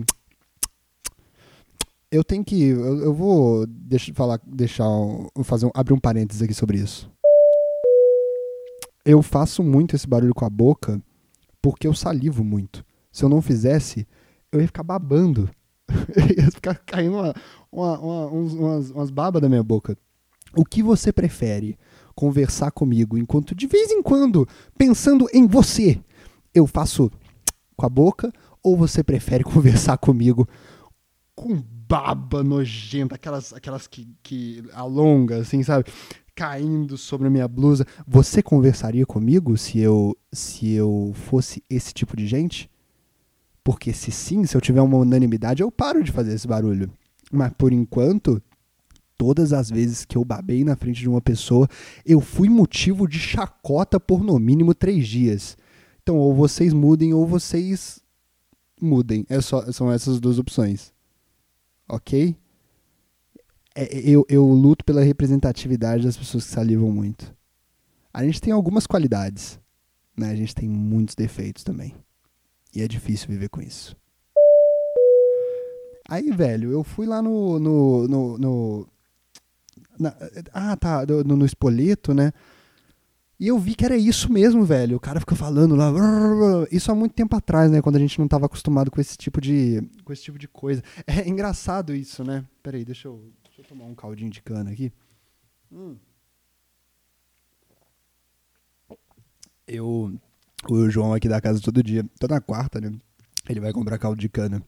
Eu 2.15 2.23
tenho 2.23 2.43
que. 2.43 2.63
Eu, 2.63 2.99
eu 2.99 3.13
vou 3.13 3.65
deixa, 3.67 4.13
falar, 4.13 4.39
deixar. 4.45 4.85
Fazer 5.43 5.65
um, 5.65 5.71
abrir 5.73 5.93
um 5.93 5.99
parênteses 5.99 6.41
aqui 6.41 6.53
sobre 6.53 6.77
isso. 6.77 7.11
Eu 9.05 9.21
faço 9.21 9.61
muito 9.61 9.95
esse 9.95 10.07
barulho 10.07 10.33
com 10.33 10.45
a 10.45 10.49
boca 10.49 11.01
porque 11.61 11.87
eu 11.87 11.93
salivo 11.93 12.43
muito. 12.43 12.85
Se 13.11 13.23
eu 13.23 13.29
não 13.29 13.41
fizesse, 13.41 14.07
eu 14.51 14.61
ia 14.61 14.67
ficar 14.67 14.83
babando. 14.83 15.49
ia 16.37 16.51
ficar 16.51 16.75
caindo 16.85 17.17
uma, 17.17 17.33
uma, 17.71 17.99
uma, 17.99 18.27
umas, 18.27 18.91
umas 18.91 19.09
babas 19.09 19.41
da 19.41 19.49
minha 19.49 19.63
boca. 19.63 19.97
O 20.55 20.63
que 20.63 20.81
você 20.81 21.11
prefere? 21.11 21.77
conversar 22.15 22.71
comigo, 22.71 23.17
enquanto 23.17 23.53
de 23.53 23.67
vez 23.67 23.91
em 23.91 24.01
quando, 24.01 24.47
pensando 24.77 25.27
em 25.33 25.45
você, 25.45 25.99
eu 26.53 26.65
faço 26.65 27.11
com 27.75 27.85
a 27.85 27.89
boca, 27.89 28.31
ou 28.63 28.77
você 28.77 29.03
prefere 29.03 29.43
conversar 29.43 29.97
comigo 29.97 30.47
com 31.35 31.61
baba 31.87 32.43
nojenta, 32.43 33.15
aquelas, 33.15 33.53
aquelas 33.53 33.87
que, 33.87 34.07
que 34.21 34.63
alonga, 34.73 35.37
assim, 35.37 35.63
sabe? 35.63 35.85
Caindo 36.35 36.97
sobre 36.97 37.27
a 37.27 37.29
minha 37.29 37.47
blusa. 37.47 37.85
Você 38.07 38.41
conversaria 38.41 39.05
comigo 39.05 39.57
se 39.57 39.79
eu, 39.79 40.17
se 40.31 40.71
eu 40.71 41.13
fosse 41.13 41.63
esse 41.69 41.93
tipo 41.93 42.15
de 42.17 42.27
gente? 42.27 42.69
Porque 43.63 43.93
se 43.93 44.11
sim, 44.11 44.45
se 44.45 44.55
eu 44.55 44.61
tiver 44.61 44.81
uma 44.81 44.97
unanimidade, 44.97 45.63
eu 45.63 45.71
paro 45.71 46.03
de 46.03 46.11
fazer 46.11 46.33
esse 46.33 46.47
barulho. 46.47 46.91
Mas 47.31 47.51
por 47.57 47.71
enquanto, 47.71 48.41
todas 49.17 49.53
as 49.53 49.69
vezes 49.69 50.05
que 50.05 50.17
eu 50.17 50.25
babei 50.25 50.63
na 50.63 50.75
frente 50.75 50.99
de 50.99 51.09
uma 51.09 51.21
pessoa, 51.21 51.67
eu 52.05 52.19
fui 52.21 52.49
motivo 52.49 53.07
de 53.07 53.19
chacota 53.19 53.99
por 53.99 54.23
no 54.23 54.37
mínimo 54.37 54.73
três 54.73 55.07
dias. 55.07 55.57
Então, 56.03 56.17
ou 56.17 56.33
vocês 56.33 56.73
mudem 56.73 57.13
ou 57.13 57.25
vocês 57.25 57.99
mudem. 58.79 59.25
É 59.29 59.41
só, 59.41 59.71
são 59.71 59.91
essas 59.91 60.19
duas 60.19 60.37
opções. 60.37 60.94
Ok? 61.87 62.35
É, 63.75 63.99
eu, 63.99 64.25
eu 64.29 64.45
luto 64.45 64.85
pela 64.85 65.03
representatividade 65.03 66.05
das 66.05 66.17
pessoas 66.17 66.45
que 66.45 66.51
salivam 66.51 66.91
muito. 66.91 67.35
A 68.13 68.23
gente 68.23 68.39
tem 68.39 68.53
algumas 68.53 68.87
qualidades, 68.87 69.59
né? 70.15 70.31
A 70.31 70.35
gente 70.35 70.55
tem 70.55 70.69
muitos 70.69 71.15
defeitos 71.15 71.63
também. 71.63 71.93
E 72.73 72.81
é 72.81 72.87
difícil 72.87 73.27
viver 73.27 73.49
com 73.49 73.61
isso. 73.61 73.95
Aí, 76.07 76.31
velho, 76.31 76.71
eu 76.71 76.83
fui 76.83 77.05
lá 77.05 77.21
no, 77.21 77.59
no, 77.59 78.07
no, 78.07 78.37
no 78.37 78.87
Na, 79.99 80.15
ah, 80.53 80.77
tá, 80.77 81.05
no, 81.05 81.35
no 81.35 81.45
espoleto, 81.45 82.13
né? 82.13 82.31
E 83.39 83.47
eu 83.47 83.59
vi 83.59 83.75
que 83.75 83.83
era 83.83 83.97
isso 83.97 84.31
mesmo, 84.31 84.63
velho. 84.63 84.95
O 84.95 84.99
cara 84.99 85.19
fica 85.19 85.35
falando 85.35 85.75
lá. 85.75 85.91
Isso 86.71 86.91
há 86.91 86.95
muito 86.95 87.13
tempo 87.13 87.35
atrás, 87.35 87.69
né? 87.69 87.81
Quando 87.81 87.97
a 87.97 87.99
gente 87.99 88.17
não 88.17 88.25
estava 88.25 88.45
acostumado 88.45 88.89
com 88.89 89.01
esse 89.01 89.17
tipo 89.17 89.41
de. 89.41 89.81
com 90.05 90.13
esse 90.13 90.23
tipo 90.23 90.39
de 90.39 90.47
coisa. 90.47 90.81
É 91.05 91.27
engraçado 91.27 91.93
isso, 91.93 92.23
né? 92.23 92.45
Peraí, 92.63 92.85
deixa 92.85 93.07
eu, 93.07 93.31
deixa 93.43 93.61
eu 93.61 93.65
tomar 93.65 93.85
um 93.85 93.95
caldinho 93.95 94.31
de 94.31 94.41
cana 94.41 94.71
aqui. 94.71 94.91
Hum. 95.71 95.97
Eu. 99.67 100.17
O 100.69 100.89
João 100.89 101.13
aqui 101.13 101.27
da 101.27 101.41
casa 101.41 101.61
todo 101.61 101.83
dia, 101.83 102.05
toda 102.19 102.41
quarta, 102.41 102.79
né? 102.79 102.91
Ele 103.47 103.59
vai 103.59 103.71
comprar 103.73 103.99
caldo 103.99 104.19
de 104.19 104.29
cana. 104.29 104.63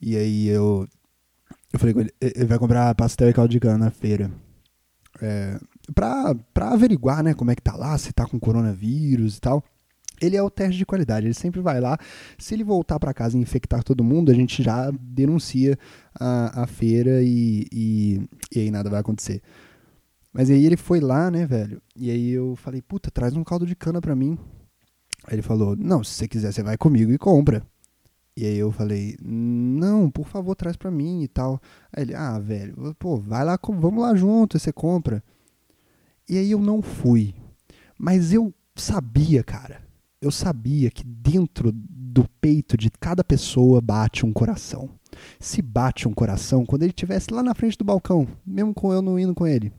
E 0.00 0.16
aí 0.16 0.48
eu. 0.48 0.86
Eu 1.72 1.78
falei 1.78 1.94
com 1.94 2.00
ele, 2.00 2.14
ele 2.20 2.44
vai 2.44 2.58
comprar 2.58 2.94
pastel 2.94 3.30
e 3.30 3.32
caldo 3.32 3.50
de 3.50 3.58
cana 3.58 3.78
na 3.78 3.90
feira. 3.90 4.30
É, 5.20 5.58
pra 5.92 6.34
averiguar, 6.56 7.22
né, 7.22 7.34
como 7.34 7.50
é 7.50 7.54
que 7.54 7.62
tá 7.62 7.76
lá, 7.76 7.96
se 7.98 8.12
tá 8.12 8.26
com 8.26 8.38
coronavírus 8.38 9.36
e 9.36 9.40
tal. 9.40 9.62
Ele 10.20 10.36
é 10.36 10.42
o 10.42 10.48
teste 10.48 10.78
de 10.78 10.86
qualidade, 10.86 11.26
ele 11.26 11.34
sempre 11.34 11.60
vai 11.60 11.80
lá. 11.80 11.98
Se 12.38 12.54
ele 12.54 12.62
voltar 12.62 12.98
para 13.00 13.12
casa 13.12 13.36
e 13.36 13.40
infectar 13.40 13.82
todo 13.82 14.04
mundo, 14.04 14.30
a 14.30 14.34
gente 14.34 14.62
já 14.62 14.90
denuncia 14.90 15.76
a, 16.18 16.62
a 16.62 16.66
feira 16.66 17.20
e, 17.22 17.66
e, 17.72 18.28
e 18.54 18.60
aí 18.60 18.70
nada 18.70 18.88
vai 18.88 19.00
acontecer. 19.00 19.42
Mas 20.32 20.50
aí 20.50 20.64
ele 20.64 20.76
foi 20.76 21.00
lá, 21.00 21.30
né, 21.30 21.46
velho? 21.46 21.82
E 21.96 22.10
aí 22.10 22.30
eu 22.30 22.56
falei, 22.56 22.80
puta, 22.80 23.10
traz 23.10 23.34
um 23.34 23.44
caldo 23.44 23.66
de 23.66 23.74
cana 23.74 24.00
pra 24.00 24.16
mim. 24.16 24.38
Aí 25.26 25.34
ele 25.34 25.42
falou, 25.42 25.76
não, 25.76 26.02
se 26.02 26.14
você 26.14 26.28
quiser, 26.28 26.52
você 26.52 26.62
vai 26.62 26.76
comigo 26.76 27.12
e 27.12 27.18
compra. 27.18 27.64
E 28.36 28.44
aí 28.44 28.58
eu 28.58 28.72
falei, 28.72 29.16
não, 29.22 30.10
por 30.10 30.26
favor, 30.26 30.56
traz 30.56 30.76
pra 30.76 30.90
mim 30.90 31.22
e 31.22 31.28
tal. 31.28 31.60
Aí 31.92 32.02
ele, 32.02 32.14
ah, 32.14 32.38
velho, 32.38 32.94
pô, 32.98 33.16
vai 33.16 33.44
lá, 33.44 33.58
vamos 33.62 34.02
lá 34.02 34.14
junto, 34.14 34.58
você 34.58 34.72
compra. 34.72 35.22
E 36.28 36.38
aí 36.38 36.50
eu 36.50 36.60
não 36.60 36.80
fui. 36.80 37.34
Mas 37.98 38.32
eu 38.32 38.52
sabia, 38.74 39.42
cara. 39.42 39.82
Eu 40.20 40.30
sabia 40.30 40.90
que 40.90 41.04
dentro 41.04 41.70
do 41.72 42.28
peito 42.40 42.76
de 42.76 42.90
cada 42.90 43.22
pessoa 43.22 43.80
bate 43.80 44.24
um 44.24 44.32
coração. 44.32 44.88
Se 45.38 45.60
bate 45.60 46.08
um 46.08 46.12
coração, 46.12 46.64
quando 46.64 46.82
ele 46.82 46.90
estivesse 46.90 47.32
lá 47.32 47.42
na 47.42 47.54
frente 47.54 47.76
do 47.76 47.84
balcão, 47.84 48.26
mesmo 48.44 48.72
com 48.74 48.92
eu 48.92 49.02
não 49.02 49.18
indo 49.18 49.34
com 49.34 49.46
ele, 49.46 49.72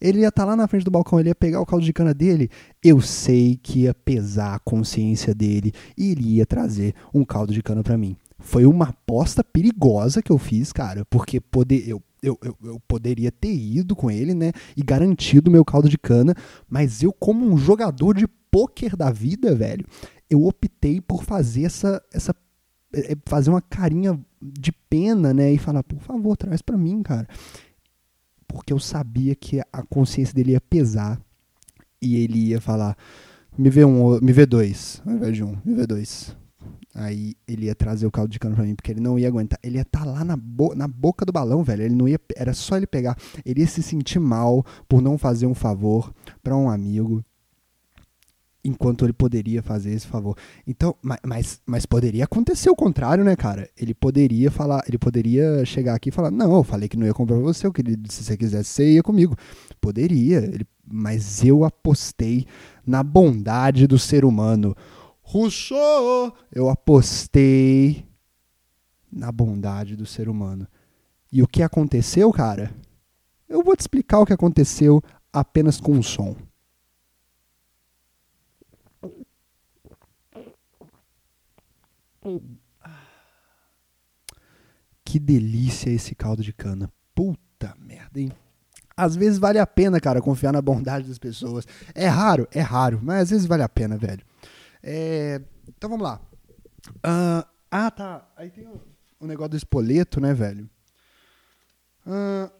ele 0.00 0.20
ia 0.20 0.28
estar 0.28 0.42
tá 0.42 0.46
lá 0.46 0.56
na 0.56 0.66
frente 0.66 0.84
do 0.84 0.90
balcão, 0.90 1.20
ele 1.20 1.28
ia 1.28 1.34
pegar 1.34 1.60
o 1.60 1.66
caldo 1.66 1.84
de 1.84 1.92
cana 1.92 2.14
dele. 2.14 2.50
Eu 2.82 3.00
sei 3.00 3.58
que 3.62 3.80
ia 3.80 3.94
pesar 3.94 4.54
a 4.54 4.58
consciência 4.58 5.34
dele 5.34 5.72
e 5.96 6.10
ele 6.10 6.36
ia 6.36 6.46
trazer 6.46 6.94
um 7.12 7.24
caldo 7.24 7.52
de 7.52 7.62
cana 7.62 7.82
para 7.82 7.98
mim. 7.98 8.16
Foi 8.38 8.64
uma 8.64 8.88
aposta 8.88 9.44
perigosa 9.44 10.22
que 10.22 10.32
eu 10.32 10.38
fiz, 10.38 10.72
cara, 10.72 11.04
porque 11.04 11.40
poder, 11.40 11.86
eu, 11.86 12.02
eu, 12.22 12.38
eu, 12.42 12.56
eu, 12.64 12.80
poderia 12.80 13.30
ter 13.32 13.52
ido 13.52 13.96
com 13.96 14.10
ele, 14.10 14.34
né, 14.34 14.52
e 14.76 14.82
garantido 14.82 15.50
meu 15.50 15.64
caldo 15.64 15.88
de 15.88 15.98
cana, 15.98 16.34
mas 16.68 17.02
eu, 17.02 17.12
como 17.12 17.46
um 17.46 17.56
jogador 17.56 18.16
de 18.16 18.26
pôquer 18.50 18.96
da 18.96 19.10
vida, 19.10 19.54
velho, 19.54 19.86
eu 20.28 20.44
optei 20.44 21.00
por 21.00 21.24
fazer 21.24 21.64
essa, 21.64 22.02
essa 22.12 22.34
é, 22.92 23.12
é, 23.12 23.16
fazer 23.26 23.50
uma 23.50 23.62
carinha 23.62 24.18
de 24.40 24.72
pena, 24.72 25.32
né, 25.32 25.52
e 25.52 25.58
falar, 25.58 25.82
por 25.82 26.00
favor, 26.00 26.36
traz 26.36 26.60
para 26.62 26.76
mim, 26.76 27.02
cara 27.02 27.26
porque 28.52 28.72
eu 28.72 28.78
sabia 28.78 29.34
que 29.34 29.60
a 29.60 29.82
consciência 29.82 30.34
dele 30.34 30.52
ia 30.52 30.60
pesar 30.60 31.20
e 32.02 32.16
ele 32.16 32.48
ia 32.48 32.60
falar: 32.60 32.96
me 33.56 33.70
vê 33.70 33.84
um, 33.84 34.20
me 34.20 34.32
vê 34.32 34.44
dois, 34.44 35.00
ao 35.06 35.14
invés 35.14 35.36
de 35.36 35.44
um, 35.44 35.56
me 35.64 35.74
vê 35.74 35.86
dois. 35.86 36.36
Aí 36.94 37.34
ele 37.46 37.66
ia 37.66 37.74
trazer 37.74 38.06
o 38.06 38.10
caldo 38.10 38.30
de 38.30 38.38
cana 38.38 38.54
pra 38.54 38.64
mim, 38.64 38.74
porque 38.74 38.90
ele 38.90 39.00
não 39.00 39.18
ia 39.18 39.28
aguentar. 39.28 39.58
Ele 39.62 39.76
ia 39.76 39.82
estar 39.82 40.00
tá 40.00 40.04
lá 40.04 40.24
na, 40.24 40.36
bo 40.36 40.74
na 40.74 40.88
boca 40.88 41.24
do 41.24 41.32
balão, 41.32 41.62
velho. 41.62 41.82
Ele 41.82 41.94
não 41.94 42.08
ia. 42.08 42.20
Era 42.34 42.52
só 42.52 42.76
ele 42.76 42.86
pegar. 42.86 43.16
Ele 43.44 43.60
ia 43.60 43.66
se 43.66 43.82
sentir 43.82 44.18
mal 44.18 44.64
por 44.88 45.00
não 45.00 45.16
fazer 45.16 45.46
um 45.46 45.54
favor 45.54 46.12
para 46.42 46.56
um 46.56 46.68
amigo 46.68 47.24
enquanto 48.64 49.04
ele 49.04 49.12
poderia 49.12 49.62
fazer 49.62 49.92
esse 49.92 50.06
favor. 50.06 50.36
Então, 50.66 50.94
mas, 51.24 51.60
mas 51.64 51.86
poderia 51.86 52.24
acontecer 52.24 52.70
o 52.70 52.76
contrário, 52.76 53.24
né, 53.24 53.34
cara? 53.36 53.68
Ele 53.76 53.94
poderia 53.94 54.50
falar, 54.50 54.82
ele 54.86 54.98
poderia 54.98 55.64
chegar 55.64 55.94
aqui 55.94 56.10
e 56.10 56.12
falar: 56.12 56.30
"Não, 56.30 56.56
eu 56.56 56.64
falei 56.64 56.88
que 56.88 56.96
não 56.96 57.06
ia 57.06 57.14
comprar 57.14 57.36
pra 57.36 57.44
você, 57.44 57.66
eu 57.66 57.72
se 58.08 58.24
você 58.24 58.36
quisesse, 58.36 58.70
você 58.70 58.92
ia 58.94 59.02
comigo". 59.02 59.36
Poderia, 59.80 60.38
ele, 60.38 60.66
mas 60.86 61.44
eu 61.44 61.64
apostei 61.64 62.46
na 62.86 63.02
bondade 63.02 63.86
do 63.86 63.98
ser 63.98 64.24
humano. 64.24 64.76
Rousseau, 65.30 66.36
eu 66.50 66.68
apostei 66.68 68.04
na 69.12 69.30
bondade 69.30 69.94
do 69.94 70.04
ser 70.04 70.28
humano. 70.28 70.66
E 71.30 71.40
o 71.40 71.46
que 71.46 71.62
aconteceu, 71.62 72.32
cara? 72.32 72.74
Eu 73.48 73.62
vou 73.62 73.76
te 73.76 73.80
explicar 73.82 74.18
o 74.18 74.26
que 74.26 74.32
aconteceu 74.32 75.00
apenas 75.32 75.80
com 75.80 75.92
um 75.92 76.02
som. 76.02 76.34
Que 85.04 85.20
delícia 85.20 85.90
esse 85.90 86.12
caldo 86.12 86.42
de 86.42 86.52
cana. 86.52 86.92
Puta 87.14 87.72
merda, 87.78 88.18
hein? 88.18 88.32
Às 88.96 89.14
vezes 89.14 89.38
vale 89.38 89.60
a 89.60 89.66
pena, 89.66 90.00
cara, 90.00 90.20
confiar 90.20 90.52
na 90.52 90.60
bondade 90.60 91.06
das 91.06 91.20
pessoas. 91.20 91.68
É 91.94 92.08
raro, 92.08 92.48
é 92.50 92.60
raro, 92.60 92.98
mas 93.00 93.22
às 93.22 93.30
vezes 93.30 93.46
vale 93.46 93.62
a 93.62 93.68
pena, 93.68 93.96
velho. 93.96 94.28
É... 94.82 95.40
Então 95.68 95.90
vamos 95.90 96.04
lá. 96.04 96.20
Uh... 96.98 97.48
Ah, 97.70 97.90
tá. 97.90 98.28
Aí 98.36 98.50
tem 98.50 98.66
o, 98.66 98.80
o 99.20 99.26
negócio 99.26 99.50
do 99.50 99.56
espoleto, 99.56 100.20
né, 100.20 100.34
velho? 100.34 100.68
Uh... 102.06 102.50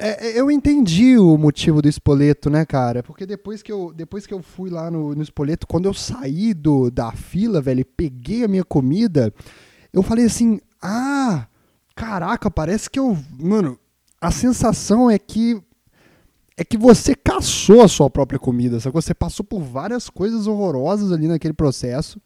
É, 0.00 0.38
eu 0.38 0.48
entendi 0.48 1.18
o 1.18 1.36
motivo 1.36 1.82
do 1.82 1.88
espoleto, 1.88 2.48
né, 2.48 2.64
cara? 2.64 3.02
Porque 3.02 3.26
depois 3.26 3.64
que 3.64 3.72
eu, 3.72 3.92
depois 3.92 4.28
que 4.28 4.32
eu 4.32 4.40
fui 4.40 4.70
lá 4.70 4.92
no, 4.92 5.12
no 5.12 5.20
espoleto, 5.20 5.66
quando 5.66 5.86
eu 5.86 5.92
saí 5.92 6.54
do, 6.54 6.88
da 6.88 7.10
fila, 7.10 7.60
velho, 7.60 7.84
peguei 7.84 8.44
a 8.44 8.48
minha 8.48 8.62
comida, 8.62 9.34
eu 9.92 10.00
falei 10.00 10.26
assim: 10.26 10.60
ah, 10.80 11.48
caraca, 11.96 12.48
parece 12.48 12.88
que 12.88 13.00
eu. 13.00 13.18
Mano, 13.40 13.76
a 14.20 14.30
sensação 14.30 15.10
é 15.10 15.18
que. 15.18 15.60
É 16.58 16.64
que 16.64 16.76
você 16.76 17.14
caçou 17.14 17.82
a 17.82 17.88
sua 17.88 18.10
própria 18.10 18.36
comida, 18.38 18.80
que 18.80 18.90
você 18.90 19.14
passou 19.14 19.46
por 19.46 19.60
várias 19.60 20.10
coisas 20.10 20.48
horrorosas 20.48 21.12
ali 21.12 21.28
naquele 21.28 21.54
processo. 21.54 22.20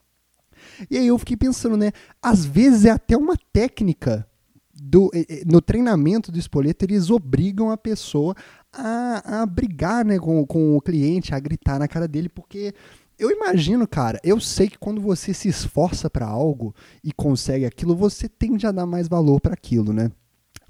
E 0.90 0.96
aí 0.96 1.06
eu 1.06 1.18
fiquei 1.18 1.36
pensando, 1.36 1.76
né? 1.76 1.92
Às 2.22 2.42
vezes 2.42 2.86
é 2.86 2.90
até 2.90 3.14
uma 3.14 3.36
técnica 3.52 4.26
do, 4.72 5.10
no 5.46 5.60
treinamento 5.60 6.32
do 6.32 6.38
espoleto, 6.38 6.82
eles 6.82 7.10
obrigam 7.10 7.70
a 7.70 7.76
pessoa 7.76 8.34
a, 8.72 9.42
a 9.42 9.46
brigar 9.46 10.02
né, 10.02 10.18
com, 10.18 10.46
com 10.46 10.78
o 10.78 10.80
cliente, 10.80 11.34
a 11.34 11.38
gritar 11.38 11.78
na 11.78 11.86
cara 11.86 12.08
dele, 12.08 12.30
porque 12.30 12.74
eu 13.18 13.30
imagino, 13.30 13.86
cara, 13.86 14.18
eu 14.24 14.40
sei 14.40 14.68
que 14.68 14.78
quando 14.78 14.98
você 14.98 15.34
se 15.34 15.46
esforça 15.46 16.08
para 16.08 16.26
algo 16.26 16.74
e 17.04 17.12
consegue 17.12 17.66
aquilo, 17.66 17.94
você 17.94 18.30
tende 18.30 18.66
a 18.66 18.72
dar 18.72 18.86
mais 18.86 19.08
valor 19.08 19.42
para 19.42 19.52
aquilo, 19.52 19.92
né? 19.92 20.10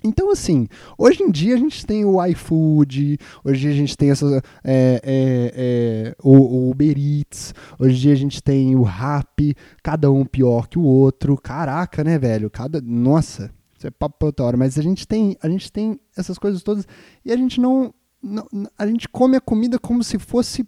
Então, 0.04 0.30
assim, 0.30 0.66
hoje 0.98 1.22
em 1.22 1.30
dia 1.30 1.54
a 1.54 1.58
gente 1.58 1.84
tem 1.86 2.04
o 2.04 2.24
iFood, 2.26 3.18
hoje 3.44 3.68
a 3.68 3.72
gente 3.72 3.96
tem 3.96 4.10
essa, 4.10 4.42
é, 4.64 5.00
é, 5.04 5.52
é, 5.54 6.16
o, 6.22 6.36
o 6.36 6.70
Uber 6.70 6.96
Eats, 6.96 7.54
hoje 7.78 7.94
em 7.94 8.00
dia 8.00 8.12
a 8.12 8.16
gente 8.16 8.42
tem 8.42 8.74
o 8.76 8.82
Rap, 8.82 9.54
cada 9.82 10.10
um 10.10 10.24
pior 10.24 10.68
que 10.68 10.78
o 10.78 10.84
outro. 10.84 11.36
Caraca, 11.36 12.02
né, 12.02 12.18
velho? 12.18 12.50
Cada, 12.50 12.80
nossa, 12.80 13.50
isso 13.76 13.86
é 13.86 13.90
papo 13.90 14.18
pra 14.18 14.26
outra 14.26 14.46
hora. 14.46 14.56
Mas 14.56 14.78
a 14.78 14.82
gente 14.82 15.06
tem, 15.06 15.36
a 15.42 15.48
gente 15.48 15.70
tem 15.70 15.98
essas 16.16 16.38
coisas 16.38 16.62
todas 16.62 16.86
e 17.24 17.32
a 17.32 17.36
gente 17.36 17.60
não, 17.60 17.92
não 18.22 18.46
a 18.78 18.86
gente 18.86 19.08
come 19.08 19.36
a 19.36 19.40
comida 19.40 19.78
como 19.78 20.02
se 20.04 20.18
fosse 20.18 20.66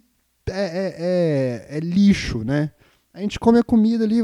é, 0.49 0.51
é, 0.51 0.95
é, 0.97 1.77
é 1.77 1.79
lixo, 1.79 2.43
né? 2.43 2.71
A 3.13 3.21
gente 3.21 3.39
come 3.39 3.57
a 3.57 3.63
comida 3.63 4.03
ali. 4.03 4.21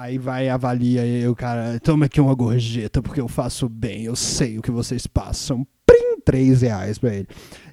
Aí 0.00 0.16
vai 0.16 0.48
avalia 0.48 1.02
aí 1.02 1.28
o 1.28 1.36
cara, 1.36 1.78
toma 1.78 2.06
aqui 2.06 2.18
uma 2.22 2.34
gorjeta 2.34 3.02
porque 3.02 3.20
eu 3.20 3.28
faço 3.28 3.68
bem, 3.68 4.04
eu 4.04 4.16
sei 4.16 4.58
o 4.58 4.62
que 4.62 4.70
vocês 4.70 5.06
passam. 5.06 5.66
Prim, 5.84 6.18
três 6.24 6.62
reais 6.62 6.98
pra 6.98 7.14
ele. 7.14 7.28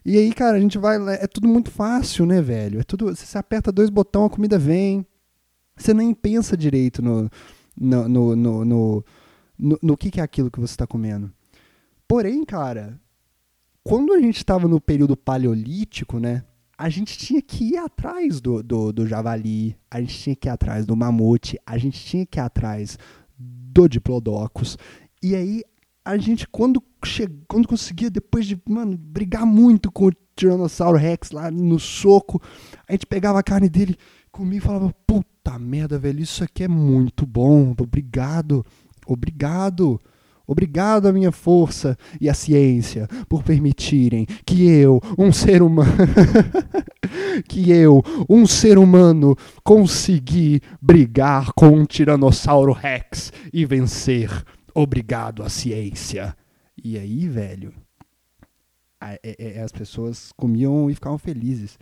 E 0.05 0.17
aí, 0.17 0.33
cara, 0.33 0.57
a 0.57 0.59
gente 0.59 0.77
vai. 0.77 0.97
É 1.15 1.25
tudo 1.25 1.47
muito 1.47 1.71
fácil, 1.71 2.25
né, 2.25 2.41
velho? 2.41 2.81
É 2.81 2.83
tudo. 2.83 3.15
Você 3.15 3.37
aperta 3.37 3.71
dois 3.71 3.89
botões, 3.89 4.25
a 4.25 4.29
comida 4.29 4.59
vem. 4.59 5.05
Você 5.77 5.93
nem 5.93 6.13
pensa 6.13 6.57
direito 6.57 7.01
no, 7.01 7.29
no, 7.79 8.09
no, 8.09 8.35
no, 8.35 8.65
no, 8.65 9.05
no, 9.57 9.79
no 9.81 9.97
que, 9.97 10.11
que 10.11 10.19
é 10.19 10.23
aquilo 10.23 10.51
que 10.51 10.59
você 10.59 10.73
está 10.73 10.85
comendo. 10.85 11.31
Porém, 12.09 12.43
cara, 12.43 12.99
quando 13.85 14.11
a 14.11 14.19
gente 14.19 14.35
estava 14.35 14.67
no 14.67 14.81
período 14.81 15.15
paleolítico, 15.15 16.19
né? 16.19 16.43
A 16.77 16.89
gente 16.89 17.17
tinha 17.17 17.41
que 17.41 17.71
ir 17.71 17.77
atrás 17.77 18.39
do, 18.39 18.61
do, 18.61 18.93
do, 18.93 19.07
javali, 19.07 19.75
a 19.89 19.99
gente 19.99 20.17
tinha 20.19 20.35
que 20.35 20.47
ir 20.47 20.51
atrás 20.51 20.85
do 20.85 20.95
mamute, 20.95 21.59
a 21.65 21.77
gente 21.77 21.99
tinha 22.05 22.25
que 22.25 22.39
ir 22.39 22.41
atrás 22.41 22.99
do 23.37 23.87
diplodocus. 23.87 24.77
E 25.21 25.35
aí, 25.35 25.63
a 26.05 26.17
gente, 26.17 26.47
quando, 26.47 26.81
che... 27.03 27.27
quando 27.47 27.67
conseguia, 27.67 28.09
depois 28.09 28.45
de, 28.45 28.61
mano, 28.67 28.95
brigar 28.95 29.45
muito 29.45 29.91
com 29.91 30.05
o 30.05 30.11
Tiranossauro 30.35 30.97
Rex 30.97 31.31
lá 31.31 31.49
no 31.49 31.79
soco, 31.79 32.41
a 32.87 32.91
gente 32.91 33.07
pegava 33.07 33.39
a 33.39 33.43
carne 33.43 33.67
dele, 33.67 33.97
comia 34.31 34.59
e 34.59 34.61
falava, 34.61 34.93
puta 35.05 35.57
merda, 35.57 35.97
velho, 35.97 36.21
isso 36.21 36.43
aqui 36.43 36.63
é 36.63 36.67
muito 36.67 37.25
bom, 37.25 37.73
obrigado, 37.77 38.63
obrigado, 39.05 39.99
Obrigado 40.47 41.07
à 41.07 41.11
minha 41.11 41.31
força 41.31 41.97
e 42.21 42.29
à 42.29 42.33
ciência 42.33 43.05
por 43.27 43.43
permitirem 43.43 44.25
que 44.45 44.65
eu, 44.65 45.01
um 45.17 45.29
ser 45.29 45.61
humano, 45.61 45.91
que 47.49 47.69
eu, 47.69 48.01
um 48.29 48.47
ser 48.47 48.77
humano, 48.77 49.35
consegui 49.61 50.61
brigar 50.81 51.51
com 51.53 51.67
um 51.67 51.85
tiranossauro 51.85 52.71
Rex 52.71 53.33
e 53.51 53.65
vencer. 53.65 54.31
Obrigado 54.73 55.43
à 55.43 55.49
ciência. 55.49 56.33
E 56.81 56.97
aí, 56.97 57.27
velho, 57.27 57.73
é, 59.01 59.19
é, 59.23 59.61
as 59.61 59.71
pessoas 59.71 60.31
comiam 60.37 60.89
e 60.89 60.95
ficavam 60.95 61.17
felizes. 61.17 61.77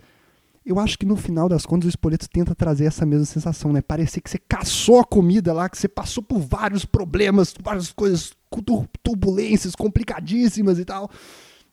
Eu 0.64 0.80
acho 0.80 0.98
que 0.98 1.06
no 1.06 1.14
final 1.14 1.48
das 1.48 1.64
contas 1.64 1.86
o 1.86 1.90
Espoleto 1.90 2.28
tenta 2.28 2.52
trazer 2.52 2.86
essa 2.86 3.06
mesma 3.06 3.24
sensação, 3.24 3.72
né? 3.72 3.80
Parecer 3.80 4.20
que 4.20 4.28
você 4.28 4.38
caçou 4.48 4.98
a 4.98 5.04
comida 5.04 5.52
lá, 5.52 5.68
que 5.68 5.78
você 5.78 5.86
passou 5.86 6.24
por 6.24 6.40
vários 6.40 6.84
problemas, 6.84 7.54
várias 7.62 7.92
coisas, 7.92 8.32
turbulências 8.62 9.74
complicadíssimas 9.74 10.78
e 10.78 10.84
tal. 10.84 11.10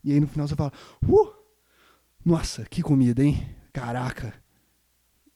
E 0.04 0.12
aí 0.12 0.20
no 0.20 0.28
final 0.28 0.48
você 0.48 0.56
fala: 0.56 0.72
Uh! 1.08 1.34
Nossa, 2.26 2.64
que 2.66 2.82
comida, 2.82 3.24
hein? 3.24 3.46
Caraca. 3.74 4.34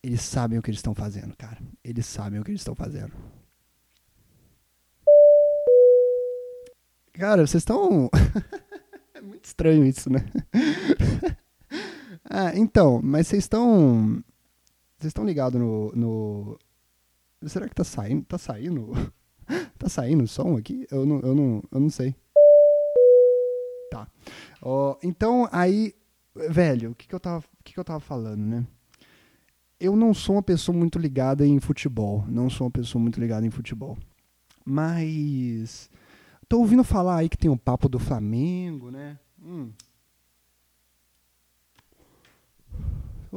Eles 0.01 0.21
sabem 0.21 0.57
o 0.57 0.61
que 0.61 0.69
eles 0.69 0.79
estão 0.79 0.95
fazendo, 0.95 1.35
cara. 1.35 1.57
Eles 1.83 2.05
sabem 2.05 2.39
o 2.39 2.43
que 2.43 2.51
eles 2.51 2.61
estão 2.61 2.75
fazendo. 2.75 3.11
Cara, 7.13 7.45
vocês 7.45 7.61
estão. 7.61 8.09
é 9.13 9.19
muito 9.21 9.45
estranho 9.45 9.85
isso, 9.85 10.09
né? 10.09 10.25
Ah, 12.29 12.51
então, 12.55 13.01
mas 13.01 13.27
vocês 13.27 13.45
estão. 13.45 14.21
Vocês 14.97 15.11
estão 15.11 15.23
ligados 15.23 15.59
no, 15.59 15.93
no. 15.95 16.59
Será 17.45 17.69
que 17.69 17.75
tá 17.75 17.85
saindo? 17.85 18.25
Tá 18.25 18.37
saindo? 18.37 18.91
tá 19.77 19.89
saindo 19.89 20.27
som 20.27 20.57
aqui? 20.57 20.87
Eu 20.91 21.05
não, 21.05 21.19
eu 21.19 21.35
não, 21.35 21.63
eu 21.71 21.79
não 21.79 21.89
sei. 21.89 22.15
Tá. 23.91 24.07
Oh, 24.61 24.95
então, 25.03 25.47
aí. 25.51 25.93
Velho, 26.49 26.91
o 26.91 26.95
que, 26.95 27.07
que, 27.07 27.15
eu 27.15 27.19
tava, 27.19 27.43
que, 27.63 27.73
que 27.73 27.79
eu 27.79 27.83
tava 27.83 27.99
falando, 27.99 28.41
né? 28.41 28.67
Eu 29.79 29.95
não 29.95 30.13
sou 30.13 30.35
uma 30.35 30.43
pessoa 30.43 30.77
muito 30.77 30.99
ligada 30.99 31.45
em 31.45 31.59
futebol. 31.59 32.23
Não 32.27 32.49
sou 32.49 32.67
uma 32.67 32.71
pessoa 32.71 33.01
muito 33.01 33.19
ligada 33.19 33.45
em 33.45 33.51
futebol. 33.51 33.97
Mas. 34.63 35.89
Tô 36.47 36.59
ouvindo 36.59 36.83
falar 36.83 37.17
aí 37.17 37.29
que 37.29 37.37
tem 37.37 37.49
o 37.49 37.57
papo 37.57 37.89
do 37.89 37.99
Flamengo, 37.99 38.89
né? 38.89 39.19
Hum, 39.41 39.71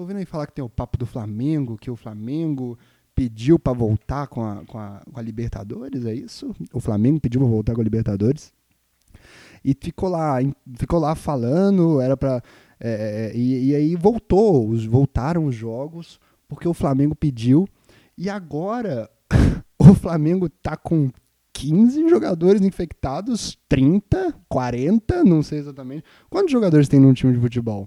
ouvindo 0.00 0.18
aí 0.18 0.24
falar 0.24 0.46
que 0.46 0.52
tem 0.52 0.64
o 0.64 0.68
papo 0.68 0.96
do 0.96 1.06
Flamengo, 1.06 1.76
que 1.76 1.90
o 1.90 1.96
Flamengo 1.96 2.78
pediu 3.20 3.58
para 3.58 3.74
voltar 3.74 4.26
com 4.28 4.42
a, 4.42 4.64
com, 4.64 4.78
a, 4.78 5.02
com 5.12 5.20
a 5.20 5.22
Libertadores, 5.22 6.06
é 6.06 6.14
isso? 6.14 6.56
O 6.72 6.80
Flamengo 6.80 7.20
pediu 7.20 7.42
para 7.42 7.50
voltar 7.50 7.74
com 7.74 7.82
a 7.82 7.84
Libertadores. 7.84 8.50
E 9.62 9.76
ficou 9.78 10.08
lá, 10.08 10.38
ficou 10.78 10.98
lá 10.98 11.14
falando, 11.14 12.00
era 12.00 12.16
para 12.16 12.42
é, 12.80 13.32
é, 13.34 13.36
e, 13.36 13.66
e, 13.68 13.74
aí 13.74 13.94
voltou, 13.94 14.70
os, 14.70 14.86
voltaram 14.86 15.44
os 15.44 15.54
jogos, 15.54 16.18
porque 16.48 16.66
o 16.66 16.72
Flamengo 16.72 17.14
pediu. 17.14 17.68
E 18.16 18.30
agora 18.30 19.10
o 19.78 19.92
Flamengo 19.92 20.48
tá 20.48 20.74
com 20.74 21.10
15 21.52 22.08
jogadores 22.08 22.62
infectados, 22.62 23.58
30, 23.68 24.34
40, 24.48 25.24
não 25.24 25.42
sei 25.42 25.58
exatamente. 25.58 26.04
Quantos 26.30 26.50
jogadores 26.50 26.88
tem 26.88 26.98
num 26.98 27.12
time 27.12 27.34
de 27.34 27.38
futebol? 27.38 27.86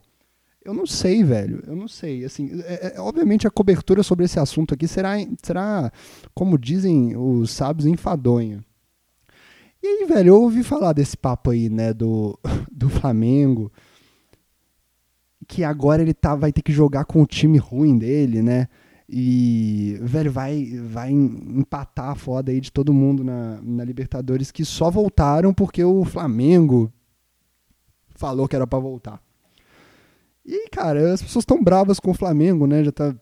Eu 0.65 0.73
não 0.73 0.85
sei, 0.85 1.23
velho. 1.23 1.61
Eu 1.67 1.75
não 1.75 1.87
sei. 1.87 2.23
Assim, 2.23 2.61
é, 2.61 2.95
é, 2.95 3.01
obviamente 3.01 3.45
a 3.45 3.51
cobertura 3.51 4.01
sobre 4.01 4.25
esse 4.25 4.39
assunto 4.39 4.73
aqui 4.73 4.87
será, 4.87 5.15
será, 5.41 5.91
como 6.33 6.57
dizem 6.57 7.15
os 7.17 7.51
sábios, 7.51 7.85
enfadonha. 7.85 8.63
E 9.81 9.87
aí, 9.87 10.05
velho, 10.05 10.29
eu 10.29 10.41
ouvi 10.41 10.63
falar 10.63 10.93
desse 10.93 11.17
papo 11.17 11.51
aí, 11.51 11.69
né, 11.69 11.93
do, 11.93 12.39
do 12.71 12.89
Flamengo, 12.89 13.71
que 15.45 15.63
agora 15.63 16.01
ele 16.01 16.13
tá, 16.13 16.35
vai 16.35 16.53
ter 16.53 16.61
que 16.61 16.71
jogar 16.71 17.03
com 17.03 17.21
o 17.21 17.27
time 17.27 17.57
ruim 17.57 17.97
dele, 17.97 18.41
né? 18.41 18.69
E, 19.09 19.99
velho, 20.01 20.31
vai, 20.31 20.65
vai 20.85 21.11
empatar 21.11 22.11
a 22.11 22.15
foda 22.15 22.51
aí 22.51 22.61
de 22.61 22.71
todo 22.71 22.93
mundo 22.93 23.23
na, 23.23 23.59
na 23.61 23.83
Libertadores 23.83 24.49
que 24.49 24.63
só 24.63 24.89
voltaram 24.89 25.53
porque 25.53 25.83
o 25.83 26.05
Flamengo 26.05 26.91
falou 28.15 28.47
que 28.47 28.55
era 28.55 28.65
para 28.65 28.79
voltar. 28.79 29.21
E, 30.45 30.69
cara, 30.69 31.13
as 31.13 31.21
pessoas 31.21 31.43
estão 31.43 31.63
bravas 31.63 31.99
com 31.99 32.11
o 32.11 32.13
Flamengo, 32.13 32.67
né? 32.67 32.83
Já 32.83 32.91
tá. 32.91 33.15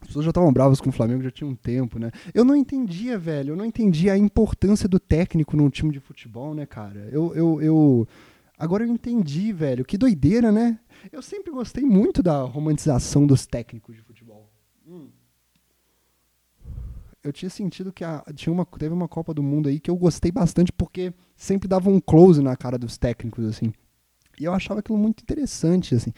As 0.00 0.06
pessoas 0.06 0.24
já 0.24 0.30
estavam 0.30 0.52
bravas 0.52 0.80
com 0.80 0.88
o 0.88 0.92
Flamengo 0.92 1.22
já 1.22 1.30
tinha 1.30 1.48
um 1.48 1.54
tempo, 1.54 1.98
né? 1.98 2.10
Eu 2.32 2.44
não 2.44 2.56
entendia, 2.56 3.18
velho. 3.18 3.52
Eu 3.52 3.56
não 3.56 3.64
entendia 3.64 4.14
a 4.14 4.18
importância 4.18 4.88
do 4.88 4.98
técnico 4.98 5.56
num 5.56 5.68
time 5.68 5.92
de 5.92 6.00
futebol, 6.00 6.54
né, 6.54 6.66
cara? 6.66 7.08
Eu. 7.10 7.34
eu, 7.34 7.62
eu... 7.62 8.08
Agora 8.58 8.84
eu 8.84 8.88
entendi, 8.88 9.52
velho. 9.52 9.84
Que 9.84 9.96
doideira, 9.96 10.52
né? 10.52 10.78
Eu 11.10 11.22
sempre 11.22 11.50
gostei 11.50 11.84
muito 11.84 12.22
da 12.22 12.42
romantização 12.42 13.26
dos 13.26 13.46
técnicos 13.46 13.96
de 13.96 14.02
futebol. 14.02 14.50
Hum. 14.86 15.08
Eu 17.22 17.32
tinha 17.32 17.50
sentido 17.50 17.92
que 17.92 18.02
a, 18.02 18.24
tinha 18.34 18.52
uma, 18.52 18.64
teve 18.64 18.94
uma 18.94 19.08
Copa 19.08 19.32
do 19.34 19.42
Mundo 19.42 19.68
aí 19.68 19.78
que 19.78 19.90
eu 19.90 19.96
gostei 19.96 20.32
bastante 20.32 20.72
porque 20.72 21.12
sempre 21.36 21.68
dava 21.68 21.90
um 21.90 22.00
close 22.00 22.42
na 22.42 22.56
cara 22.56 22.78
dos 22.78 22.96
técnicos, 22.96 23.44
assim. 23.44 23.72
E 24.40 24.44
eu 24.44 24.54
achava 24.54 24.80
aquilo 24.80 24.96
muito 24.96 25.22
interessante, 25.22 25.94
assim. 25.94 26.12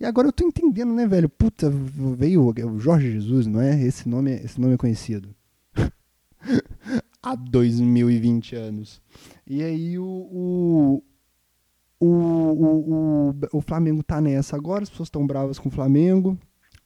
E 0.00 0.06
agora 0.06 0.28
eu 0.28 0.32
tô 0.32 0.42
entendendo, 0.42 0.94
né, 0.94 1.06
velho? 1.06 1.28
Puta, 1.28 1.70
veio 1.70 2.48
o 2.48 2.78
Jorge 2.78 3.12
Jesus, 3.12 3.46
não 3.46 3.60
é? 3.60 3.78
Esse 3.82 4.08
nome, 4.08 4.32
esse 4.32 4.58
nome 4.58 4.72
é 4.72 4.78
conhecido. 4.78 5.34
Há 7.22 7.36
2020 7.36 8.56
anos. 8.56 9.02
E 9.46 9.62
aí 9.62 9.98
o, 9.98 10.06
o, 10.06 11.02
o, 12.00 12.06
o, 12.08 13.34
o 13.52 13.60
Flamengo 13.60 14.02
tá 14.02 14.22
nessa 14.22 14.56
agora, 14.56 14.82
as 14.82 14.88
pessoas 14.88 15.08
estão 15.08 15.26
bravas 15.26 15.58
com 15.58 15.68
o 15.68 15.72
Flamengo. 15.72 16.38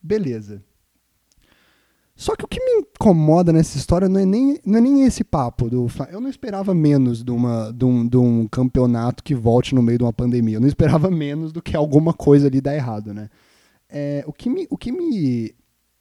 Beleza. 0.02 0.60
Só 2.16 2.36
que 2.36 2.44
o 2.44 2.48
que 2.48 2.60
me 2.60 2.80
incomoda 2.80 3.52
nessa 3.52 3.76
história 3.76 4.08
não 4.08 4.20
é 4.20 4.24
nem, 4.24 4.58
não 4.64 4.78
é 4.78 4.80
nem 4.80 5.04
esse 5.04 5.24
papo. 5.24 5.68
Do, 5.68 5.86
eu 6.10 6.20
não 6.20 6.28
esperava 6.28 6.72
menos 6.72 7.24
de, 7.24 7.32
uma, 7.32 7.72
de, 7.72 7.84
um, 7.84 8.06
de 8.06 8.16
um 8.16 8.46
campeonato 8.46 9.22
que 9.22 9.34
volte 9.34 9.74
no 9.74 9.82
meio 9.82 9.98
de 9.98 10.04
uma 10.04 10.12
pandemia. 10.12 10.56
Eu 10.56 10.60
não 10.60 10.68
esperava 10.68 11.10
menos 11.10 11.52
do 11.52 11.60
que 11.60 11.76
alguma 11.76 12.14
coisa 12.14 12.46
ali 12.46 12.60
dar 12.60 12.74
errado, 12.74 13.12
né? 13.12 13.28
É, 13.88 14.24
o, 14.26 14.32
que 14.32 14.48
me, 14.48 14.66
o, 14.70 14.78
que 14.78 14.92
me, 14.92 15.54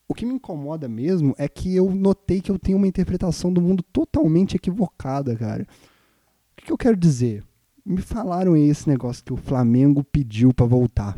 o 0.08 0.14
que 0.14 0.26
me 0.26 0.36
incomoda 0.36 0.88
mesmo 0.88 1.34
é 1.38 1.48
que 1.48 1.76
eu 1.76 1.90
notei 1.90 2.42
que 2.42 2.52
eu 2.52 2.60
tenho 2.60 2.78
uma 2.78 2.88
interpretação 2.88 3.52
do 3.52 3.62
mundo 3.62 3.82
totalmente 3.82 4.56
equivocada, 4.56 5.36
cara. 5.36 5.64
O 5.64 6.56
que, 6.58 6.68
que 6.68 6.72
eu 6.72 6.78
quero 6.78 6.96
dizer? 6.96 7.44
Me 7.84 8.02
falaram 8.02 8.56
esse 8.56 8.88
negócio 8.88 9.24
que 9.26 9.34
o 9.34 9.38
Flamengo 9.38 10.04
pediu 10.04 10.54
para 10.54 10.66
voltar. 10.68 11.18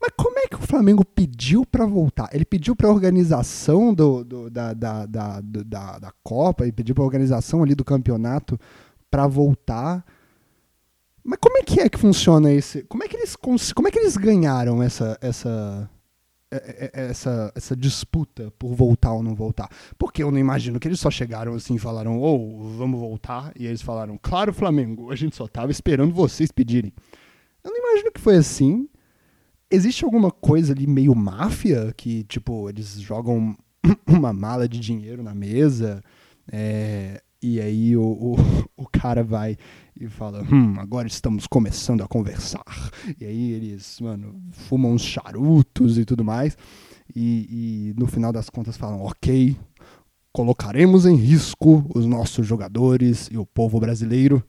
Mas 0.00 0.12
como 0.16 0.38
é 0.38 0.46
que 0.46 0.54
o 0.54 0.66
Flamengo 0.66 1.04
pediu 1.04 1.66
para 1.66 1.84
voltar? 1.84 2.28
Ele 2.32 2.44
pediu 2.44 2.76
para 2.76 2.88
a 2.88 2.92
organização 2.92 3.92
do, 3.92 4.24
do, 4.24 4.50
da, 4.50 4.72
da, 4.72 5.06
da, 5.06 5.40
da, 5.40 5.98
da 5.98 6.12
Copa, 6.22 6.64
ele 6.64 6.72
pediu 6.72 6.94
para 6.94 7.02
a 7.02 7.06
organização 7.06 7.62
ali 7.62 7.74
do 7.74 7.84
campeonato 7.84 8.58
para 9.10 9.26
voltar. 9.26 10.04
Mas 11.24 11.38
como 11.42 11.58
é 11.58 11.62
que 11.62 11.80
é 11.80 11.88
que 11.88 11.98
funciona 11.98 12.52
esse? 12.52 12.82
Como 12.84 13.02
é 13.02 13.08
que 13.08 13.16
eles, 13.16 13.36
como 13.36 13.88
é 13.88 13.90
que 13.90 13.98
eles 13.98 14.16
ganharam 14.16 14.82
essa, 14.82 15.18
essa, 15.20 15.90
é, 16.50 16.90
é, 16.94 17.06
essa, 17.10 17.52
essa 17.54 17.76
disputa 17.76 18.52
por 18.56 18.74
voltar 18.74 19.12
ou 19.12 19.22
não 19.22 19.34
voltar? 19.34 19.68
Porque 19.98 20.22
eu 20.22 20.30
não 20.30 20.38
imagino 20.38 20.78
que 20.78 20.86
eles 20.86 21.00
só 21.00 21.10
chegaram 21.10 21.54
assim 21.54 21.74
e 21.74 21.78
falaram, 21.78 22.20
ou 22.20 22.60
oh, 22.60 22.68
vamos 22.78 23.00
voltar, 23.00 23.52
e 23.58 23.66
eles 23.66 23.82
falaram, 23.82 24.16
claro, 24.22 24.54
Flamengo, 24.54 25.10
a 25.10 25.16
gente 25.16 25.34
só 25.34 25.48
tava 25.48 25.72
esperando 25.72 26.14
vocês 26.14 26.52
pedirem. 26.52 26.92
Eu 27.64 27.72
não 27.72 27.78
imagino 27.78 28.12
que 28.12 28.20
foi 28.20 28.36
assim. 28.36 28.88
Existe 29.70 30.04
alguma 30.04 30.30
coisa 30.30 30.72
ali 30.72 30.86
meio 30.86 31.14
máfia 31.14 31.92
que, 31.96 32.24
tipo, 32.24 32.68
eles 32.68 33.00
jogam 33.00 33.56
uma 34.06 34.32
mala 34.32 34.68
de 34.68 34.80
dinheiro 34.80 35.22
na 35.22 35.34
mesa 35.34 36.02
é, 36.50 37.20
e 37.42 37.60
aí 37.60 37.96
o, 37.96 38.02
o, 38.02 38.36
o, 38.76 38.86
cara 38.86 39.22
vai 39.22 39.56
e 39.98 40.08
fala: 40.08 40.42
Hum, 40.42 40.74
agora 40.78 41.06
estamos 41.06 41.46
começando 41.46 42.02
a 42.02 42.08
conversar. 42.08 42.64
E 43.20 43.24
aí 43.24 43.52
eles, 43.52 44.00
mano, 44.00 44.40
fumam 44.50 44.92
uns 44.92 45.02
charutos 45.02 45.98
e 45.98 46.04
tudo 46.04 46.24
mais. 46.24 46.56
E, 47.14 47.92
e 47.94 48.00
no 48.00 48.06
final 48.06 48.32
das 48.32 48.50
contas 48.50 48.76
falam: 48.76 49.02
Ok, 49.02 49.56
colocaremos 50.32 51.06
em 51.06 51.14
risco 51.14 51.84
os 51.94 52.06
nossos 52.06 52.46
jogadores 52.46 53.28
e 53.30 53.38
o 53.38 53.46
povo 53.46 53.78
brasileiro, 53.78 54.42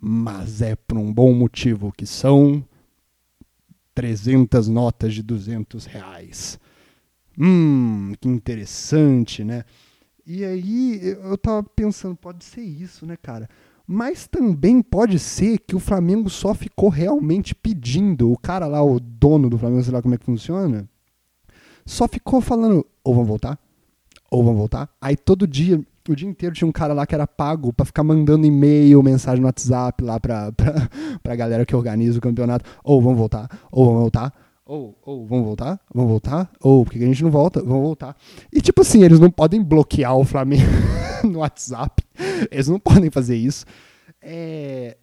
mas 0.00 0.62
é 0.62 0.76
por 0.76 0.98
um 0.98 1.12
bom 1.12 1.32
motivo 1.32 1.92
que 1.96 2.06
são 2.06 2.64
300 3.98 4.68
notas 4.68 5.12
de 5.12 5.24
200 5.24 5.84
reais. 5.86 6.56
Hum, 7.36 8.12
que 8.20 8.28
interessante, 8.28 9.42
né? 9.42 9.64
E 10.24 10.44
aí 10.44 11.00
eu 11.02 11.36
tava 11.36 11.64
pensando, 11.64 12.14
pode 12.14 12.44
ser 12.44 12.60
isso, 12.60 13.04
né, 13.04 13.16
cara? 13.20 13.50
Mas 13.84 14.28
também 14.28 14.80
pode 14.80 15.18
ser 15.18 15.58
que 15.58 15.74
o 15.74 15.80
Flamengo 15.80 16.30
só 16.30 16.54
ficou 16.54 16.88
realmente 16.88 17.56
pedindo. 17.56 18.30
O 18.30 18.38
cara 18.38 18.68
lá, 18.68 18.80
o 18.84 19.00
dono 19.00 19.50
do 19.50 19.58
Flamengo, 19.58 19.82
sei 19.82 19.92
lá 19.92 20.00
como 20.00 20.14
é 20.14 20.18
que 20.18 20.26
funciona, 20.26 20.88
só 21.84 22.06
ficou 22.06 22.40
falando: 22.40 22.86
ou 23.02 23.12
vão 23.12 23.24
voltar, 23.24 23.58
ou 24.30 24.44
vão 24.44 24.54
voltar. 24.54 24.88
Aí 25.00 25.16
todo 25.16 25.44
dia 25.44 25.84
o 26.12 26.16
dia 26.16 26.28
inteiro 26.28 26.54
tinha 26.54 26.68
um 26.68 26.72
cara 26.72 26.92
lá 26.92 27.06
que 27.06 27.14
era 27.14 27.26
pago 27.26 27.72
pra 27.72 27.86
ficar 27.86 28.02
mandando 28.02 28.46
e-mail, 28.46 29.02
mensagem 29.02 29.40
no 29.40 29.46
WhatsApp 29.46 30.02
lá 30.02 30.18
pra, 30.18 30.52
pra, 30.56 30.88
pra 31.22 31.36
galera 31.36 31.66
que 31.66 31.74
organiza 31.74 32.18
o 32.18 32.22
campeonato. 32.22 32.64
Ou 32.82 33.00
vamos 33.00 33.18
voltar, 33.18 33.48
ou 33.70 33.86
vamos 33.86 34.00
voltar. 34.00 34.32
Ou, 34.64 34.94
ou, 35.02 35.26
vamos 35.26 35.46
voltar? 35.46 35.80
Vamos 35.94 36.10
voltar? 36.10 36.50
Ou, 36.60 36.84
por 36.84 36.92
que 36.92 37.02
a 37.02 37.06
gente 37.06 37.22
não 37.22 37.30
volta? 37.30 37.62
Vamos 37.62 37.82
voltar. 37.82 38.14
E 38.52 38.60
tipo 38.60 38.82
assim, 38.82 39.02
eles 39.02 39.18
não 39.18 39.30
podem 39.30 39.62
bloquear 39.62 40.14
o 40.14 40.24
Flamengo 40.24 40.70
no 41.24 41.38
WhatsApp. 41.38 42.04
Eles 42.50 42.68
não 42.68 42.78
podem 42.78 43.10
fazer 43.10 43.36
isso. 43.36 43.64
É... 44.20 44.98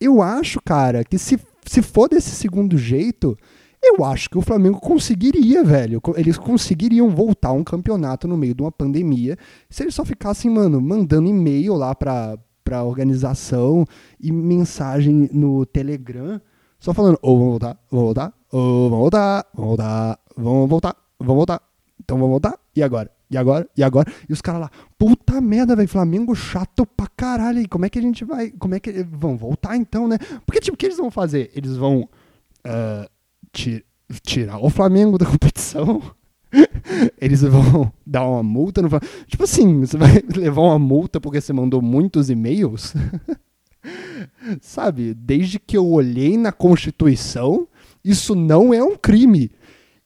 Eu 0.00 0.20
acho, 0.20 0.60
cara, 0.60 1.04
que 1.04 1.16
se, 1.16 1.38
se 1.64 1.80
for 1.80 2.08
desse 2.08 2.30
segundo 2.30 2.76
jeito, 2.76 3.38
eu 3.82 4.04
acho 4.04 4.30
que 4.30 4.38
o 4.38 4.42
Flamengo 4.42 4.80
conseguiria, 4.80 5.64
velho. 5.64 6.00
Eles 6.16 6.38
conseguiriam 6.38 7.10
voltar 7.10 7.52
um 7.52 7.64
campeonato 7.64 8.28
no 8.28 8.36
meio 8.36 8.54
de 8.54 8.62
uma 8.62 8.70
pandemia 8.70 9.36
se 9.68 9.82
eles 9.82 9.94
só 9.94 10.04
ficassem, 10.04 10.50
mano, 10.50 10.80
mandando 10.80 11.28
e-mail 11.28 11.74
lá 11.74 11.94
pra, 11.94 12.38
pra 12.62 12.84
organização 12.84 13.84
e 14.20 14.30
mensagem 14.30 15.28
no 15.32 15.66
Telegram, 15.66 16.40
só 16.78 16.94
falando, 16.94 17.18
ou 17.22 17.34
oh, 17.34 17.38
vamos 17.38 17.50
voltar, 17.50 17.78
vamos 17.90 18.04
voltar, 18.04 18.34
ou 18.52 18.60
oh, 18.60 18.90
vamos 18.90 19.00
voltar, 19.00 19.46
vamos 19.56 19.68
voltar, 19.68 20.18
vamos 20.36 20.68
voltar, 20.68 20.96
vamos 21.18 21.36
voltar. 21.36 21.62
Então 22.00 22.16
vamos 22.18 22.30
voltar, 22.30 22.58
e 22.74 22.82
agora? 22.82 23.10
E 23.30 23.36
agora? 23.36 23.66
E 23.76 23.82
agora? 23.82 24.12
E 24.28 24.32
os 24.32 24.42
caras 24.42 24.60
lá, 24.60 24.70
puta 24.98 25.40
merda, 25.40 25.74
velho, 25.74 25.88
Flamengo 25.88 26.34
chato 26.34 26.84
pra 26.84 27.06
caralho. 27.16 27.66
Como 27.68 27.86
é 27.86 27.88
que 27.88 27.98
a 27.98 28.02
gente 28.02 28.24
vai. 28.24 28.50
Como 28.50 28.74
é 28.74 28.80
que. 28.80 29.02
Vão 29.04 29.38
voltar 29.38 29.74
então, 29.74 30.06
né? 30.06 30.18
Porque, 30.44 30.60
tipo, 30.60 30.74
o 30.74 30.76
que 30.76 30.84
eles 30.84 30.98
vão 30.98 31.10
fazer? 31.10 31.50
Eles 31.54 31.76
vão. 31.76 32.02
Uh, 32.66 33.08
tirar 34.22 34.58
o 34.58 34.70
Flamengo 34.70 35.18
da 35.18 35.26
competição. 35.26 36.02
Eles 37.18 37.42
vão 37.42 37.92
dar 38.06 38.28
uma 38.28 38.42
multa 38.42 38.82
no 38.82 38.88
Tipo 39.26 39.44
assim, 39.44 39.80
você 39.80 39.96
vai 39.96 40.22
levar 40.36 40.62
uma 40.62 40.78
multa 40.78 41.20
porque 41.20 41.40
você 41.40 41.52
mandou 41.52 41.80
muitos 41.80 42.28
e-mails? 42.28 42.94
Sabe, 44.60 45.14
desde 45.14 45.58
que 45.58 45.76
eu 45.76 45.86
olhei 45.86 46.36
na 46.36 46.52
Constituição, 46.52 47.66
isso 48.04 48.34
não 48.34 48.72
é 48.72 48.82
um 48.82 48.96
crime. 48.96 49.50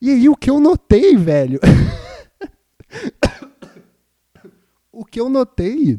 E 0.01 0.11
aí 0.11 0.29
o 0.29 0.37
que 0.37 0.51
eu 0.51 0.61
notei, 0.61 1.17
velho? 1.17 1.61
o 4.93 5.05
que 5.05 5.21
eu 5.21 5.29
notei 5.29 5.99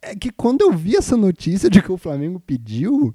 é 0.00 0.14
que 0.14 0.30
quando 0.30 0.62
eu 0.62 0.72
vi 0.72 0.96
essa 0.96 1.16
notícia 1.16 1.68
de 1.68 1.82
que 1.82 1.90
o 1.90 1.98
Flamengo 1.98 2.40
pediu, 2.40 3.12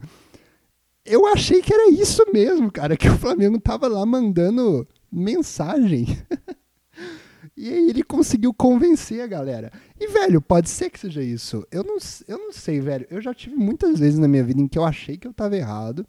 eu 1.10 1.26
achei 1.26 1.62
que 1.62 1.74
era 1.74 1.90
isso 1.90 2.24
mesmo, 2.32 2.72
cara, 2.72 2.96
que 2.96 3.10
o 3.10 3.18
Flamengo 3.18 3.60
tava 3.60 3.88
lá 3.88 4.06
mandando 4.06 4.88
mensagem. 5.12 6.06
e 7.58 7.68
aí 7.68 7.90
ele 7.90 8.04
conseguiu 8.04 8.54
convencer 8.54 9.22
a 9.22 9.28
galera. 9.28 9.72
E, 10.00 10.08
velho, 10.08 10.40
pode 10.40 10.70
ser 10.70 10.92
que 10.92 11.00
seja 11.00 11.24
isso. 11.24 11.66
Eu 11.72 11.84
não, 11.84 11.98
eu 12.28 12.38
não 12.38 12.52
sei, 12.54 12.80
velho. 12.80 13.08
Eu 13.10 13.20
já 13.20 13.34
tive 13.34 13.56
muitas 13.56 13.98
vezes 14.00 14.20
na 14.20 14.28
minha 14.28 14.44
vida 14.44 14.62
em 14.62 14.68
que 14.68 14.78
eu 14.78 14.86
achei 14.86 15.18
que 15.18 15.28
eu 15.28 15.34
tava 15.34 15.58
errado. 15.58 16.06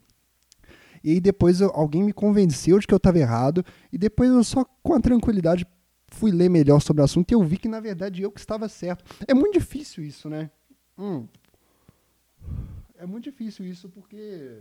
E 1.02 1.12
aí 1.12 1.20
depois 1.20 1.62
eu, 1.62 1.70
alguém 1.74 2.04
me 2.04 2.12
convenceu 2.12 2.78
de 2.78 2.86
que 2.86 2.92
eu 2.92 3.00
tava 3.00 3.18
errado. 3.18 3.64
E 3.90 3.96
depois 3.96 4.30
eu 4.30 4.44
só, 4.44 4.66
com 4.82 4.92
a 4.92 5.00
tranquilidade, 5.00 5.66
fui 6.08 6.30
ler 6.30 6.50
melhor 6.50 6.80
sobre 6.80 7.00
o 7.00 7.04
assunto 7.04 7.30
e 7.30 7.34
eu 7.34 7.42
vi 7.42 7.56
que, 7.56 7.68
na 7.68 7.80
verdade, 7.80 8.20
eu 8.20 8.30
que 8.30 8.40
estava 8.40 8.68
certo. 8.68 9.02
É 9.26 9.32
muito 9.32 9.54
difícil 9.54 10.04
isso, 10.04 10.28
né? 10.28 10.50
Hum. 10.98 11.26
É 12.98 13.06
muito 13.06 13.24
difícil 13.24 13.64
isso 13.64 13.88
porque 13.88 14.60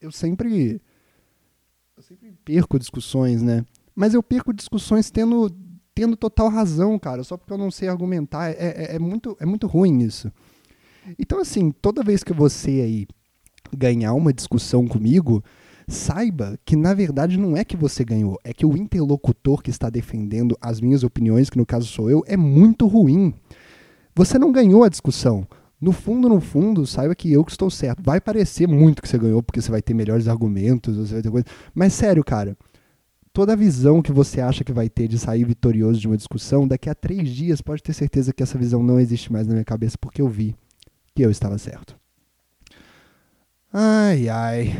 eu 0.00 0.10
sempre 0.10 0.80
eu 1.96 2.02
sempre 2.02 2.32
perco 2.44 2.78
discussões, 2.78 3.42
né? 3.42 3.64
Mas 3.94 4.14
eu 4.14 4.22
perco 4.22 4.52
discussões 4.52 5.10
tendo 5.10 5.50
tendo 5.94 6.16
total 6.16 6.48
razão, 6.48 6.98
cara, 6.98 7.22
só 7.22 7.36
porque 7.36 7.52
eu 7.52 7.58
não 7.58 7.70
sei 7.70 7.88
argumentar. 7.88 8.50
É, 8.50 8.54
é, 8.58 8.96
é 8.96 8.98
muito, 8.98 9.36
é 9.38 9.44
muito 9.44 9.66
ruim 9.66 9.98
isso. 9.98 10.32
Então, 11.18 11.40
assim, 11.40 11.70
toda 11.70 12.02
vez 12.02 12.24
que 12.24 12.32
você 12.32 12.70
aí 12.70 13.06
ganhar 13.76 14.14
uma 14.14 14.32
discussão 14.32 14.86
comigo, 14.86 15.44
saiba 15.86 16.58
que 16.64 16.76
na 16.76 16.94
verdade 16.94 17.36
não 17.36 17.56
é 17.56 17.64
que 17.64 17.76
você 17.76 18.04
ganhou, 18.04 18.38
é 18.44 18.52
que 18.52 18.64
o 18.64 18.76
interlocutor 18.76 19.62
que 19.62 19.70
está 19.70 19.90
defendendo 19.90 20.56
as 20.60 20.80
minhas 20.80 21.02
opiniões, 21.02 21.50
que 21.50 21.58
no 21.58 21.66
caso 21.66 21.86
sou 21.86 22.10
eu, 22.10 22.22
é 22.26 22.36
muito 22.36 22.86
ruim. 22.86 23.34
Você 24.14 24.38
não 24.38 24.52
ganhou 24.52 24.84
a 24.84 24.88
discussão. 24.88 25.46
No 25.80 25.92
fundo, 25.92 26.28
no 26.28 26.40
fundo, 26.40 26.86
saiba 26.86 27.14
que 27.14 27.32
eu 27.32 27.42
que 27.42 27.52
estou 27.52 27.70
certo. 27.70 28.02
Vai 28.02 28.20
parecer 28.20 28.68
muito 28.68 29.00
que 29.00 29.08
você 29.08 29.16
ganhou, 29.16 29.42
porque 29.42 29.62
você 29.62 29.70
vai 29.70 29.80
ter 29.80 29.94
melhores 29.94 30.28
argumentos, 30.28 30.96
você 30.96 31.14
vai 31.14 31.22
ter 31.22 31.30
coisa. 31.30 31.46
Mas 31.74 31.94
sério, 31.94 32.22
cara, 32.22 32.54
toda 33.32 33.54
a 33.54 33.56
visão 33.56 34.02
que 34.02 34.12
você 34.12 34.42
acha 34.42 34.62
que 34.62 34.72
vai 34.72 34.90
ter 34.90 35.08
de 35.08 35.18
sair 35.18 35.44
vitorioso 35.44 35.98
de 35.98 36.06
uma 36.06 36.18
discussão, 36.18 36.68
daqui 36.68 36.90
a 36.90 36.94
três 36.94 37.30
dias 37.30 37.62
pode 37.62 37.82
ter 37.82 37.94
certeza 37.94 38.32
que 38.32 38.42
essa 38.42 38.58
visão 38.58 38.82
não 38.82 39.00
existe 39.00 39.32
mais 39.32 39.46
na 39.46 39.54
minha 39.54 39.64
cabeça, 39.64 39.96
porque 39.98 40.20
eu 40.20 40.28
vi 40.28 40.54
que 41.14 41.22
eu 41.22 41.30
estava 41.30 41.56
certo. 41.56 41.96
Ai, 43.72 44.28
ai. 44.28 44.76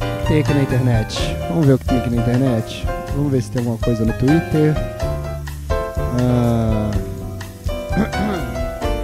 O 0.00 0.22
que 0.22 0.28
tem 0.28 0.40
aqui 0.40 0.54
na 0.54 0.62
internet? 0.62 1.18
Vamos 1.48 1.66
ver 1.66 1.74
o 1.74 1.78
que 1.78 1.84
tem 1.84 1.98
aqui 1.98 2.10
na 2.10 2.22
internet. 2.22 2.84
Vamos 3.14 3.30
ver 3.30 3.42
se 3.42 3.50
tem 3.52 3.60
alguma 3.60 3.78
coisa 3.78 4.04
no 4.04 4.12
Twitter. 4.14 4.95
Ah, 6.18 6.90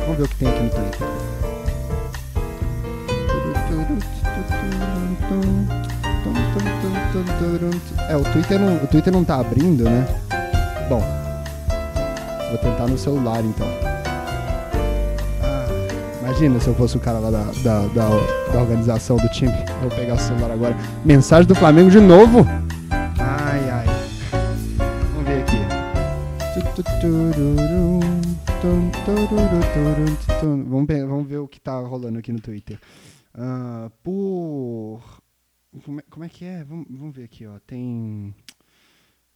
vamos 0.00 0.16
ver 0.18 0.24
o 0.24 0.28
que 0.28 0.36
tem 0.36 0.48
aqui 0.48 0.62
no 0.62 0.70
Twitter. 0.70 1.08
É, 8.08 8.16
o 8.16 8.22
Twitter 8.24 8.58
não, 8.58 8.76
o 8.76 8.86
Twitter 8.86 9.12
não 9.12 9.24
tá 9.24 9.40
abrindo, 9.40 9.84
né? 9.84 10.06
Bom, 10.88 11.02
vou 12.48 12.58
tentar 12.58 12.86
no 12.86 12.98
celular 12.98 13.42
então. 13.44 13.66
Ah, 15.42 15.66
imagina 16.20 16.60
se 16.60 16.68
eu 16.68 16.74
fosse 16.74 16.96
o 16.96 17.00
cara 17.00 17.18
lá 17.18 17.30
da, 17.30 17.44
da, 17.62 17.86
da, 17.88 18.08
da 18.52 18.60
organização 18.60 19.16
do 19.16 19.28
time. 19.28 19.52
Vou 19.80 19.90
pegar 19.90 20.14
o 20.14 20.18
celular 20.18 20.50
agora. 20.50 20.76
Mensagem 21.04 21.46
do 21.46 21.54
Flamengo 21.54 21.90
de 21.90 22.00
novo. 22.00 22.46
Vamos, 27.02 27.34
vamos 31.08 31.26
ver 31.26 31.38
o 31.38 31.48
que 31.48 31.60
tá 31.60 31.80
rolando 31.80 32.20
aqui 32.20 32.32
no 32.32 32.40
Twitter. 32.40 32.78
Uh, 33.34 33.90
por. 34.04 35.20
Como 35.84 35.98
é, 35.98 36.04
como 36.08 36.24
é, 36.24 36.28
que 36.28 36.44
é? 36.44 36.62
Vamos, 36.62 36.86
vamos 36.88 37.16
ver 37.16 37.24
aqui, 37.24 37.44
ó. 37.44 37.58
Tem. 37.58 38.32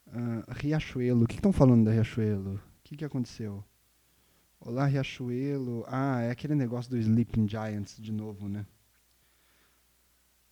Uh, 0.07 0.45
Riachuelo. 0.47 1.25
O 1.25 1.27
que 1.27 1.35
estão 1.35 1.51
falando 1.51 1.83
da 1.83 1.91
Riachuelo? 1.91 2.55
O 2.55 2.59
que, 2.85 2.95
que 2.95 3.03
aconteceu? 3.03 3.61
Olá, 4.61 4.85
Riachuelo. 4.85 5.83
Ah, 5.89 6.21
é 6.21 6.31
aquele 6.31 6.55
negócio 6.55 6.89
do 6.89 6.97
Sleeping 6.97 7.49
Giants 7.49 7.97
de 7.99 8.13
novo, 8.13 8.47
né? 8.47 8.65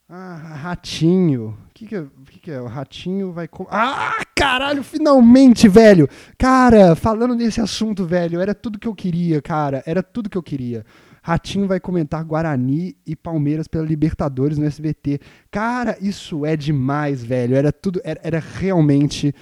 Ah, 0.08 0.36
ratinho. 0.36 1.58
O 1.70 1.74
que, 1.74 1.88
que, 1.88 1.96
é, 1.96 2.06
que, 2.30 2.40
que 2.40 2.52
é? 2.52 2.62
O 2.62 2.68
ratinho 2.68 3.32
vai. 3.32 3.48
Com... 3.48 3.66
Ah, 3.72 4.24
caralho, 4.36 4.84
finalmente, 4.84 5.68
velho! 5.68 6.08
Cara, 6.38 6.96
falando 6.96 7.34
nesse 7.34 7.60
assunto, 7.60 8.06
velho, 8.06 8.40
era 8.40 8.54
tudo 8.54 8.78
que 8.78 8.88
eu 8.88 8.94
queria, 8.94 9.42
cara. 9.42 9.82
Era 9.86 10.04
tudo 10.04 10.30
que 10.30 10.38
eu 10.38 10.44
queria. 10.44 10.86
Ratinho 11.24 11.68
vai 11.68 11.80
comentar 11.80 12.24
Guarani 12.24 12.96
e 13.04 13.16
Palmeiras 13.16 13.68
pela 13.68 13.84
Libertadores 13.84 14.60
no 14.60 14.66
SBT. 14.66 15.20
Cara, 15.50 15.98
isso 16.00 16.46
é 16.46 16.56
demais, 16.56 17.24
velho. 17.24 17.56
Era 17.56 17.72
tudo. 17.72 18.00
Era, 18.04 18.20
era 18.24 18.40
realmente. 18.40 19.34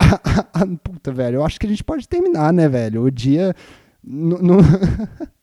Puta, 0.82 1.12
velho. 1.12 1.36
Eu 1.36 1.44
acho 1.44 1.60
que 1.60 1.66
a 1.66 1.70
gente 1.70 1.84
pode 1.84 2.08
terminar, 2.08 2.52
né, 2.52 2.68
velho? 2.68 3.04
O 3.04 3.10
dia. 3.10 3.54
No, 4.02 4.42
no... 4.42 4.56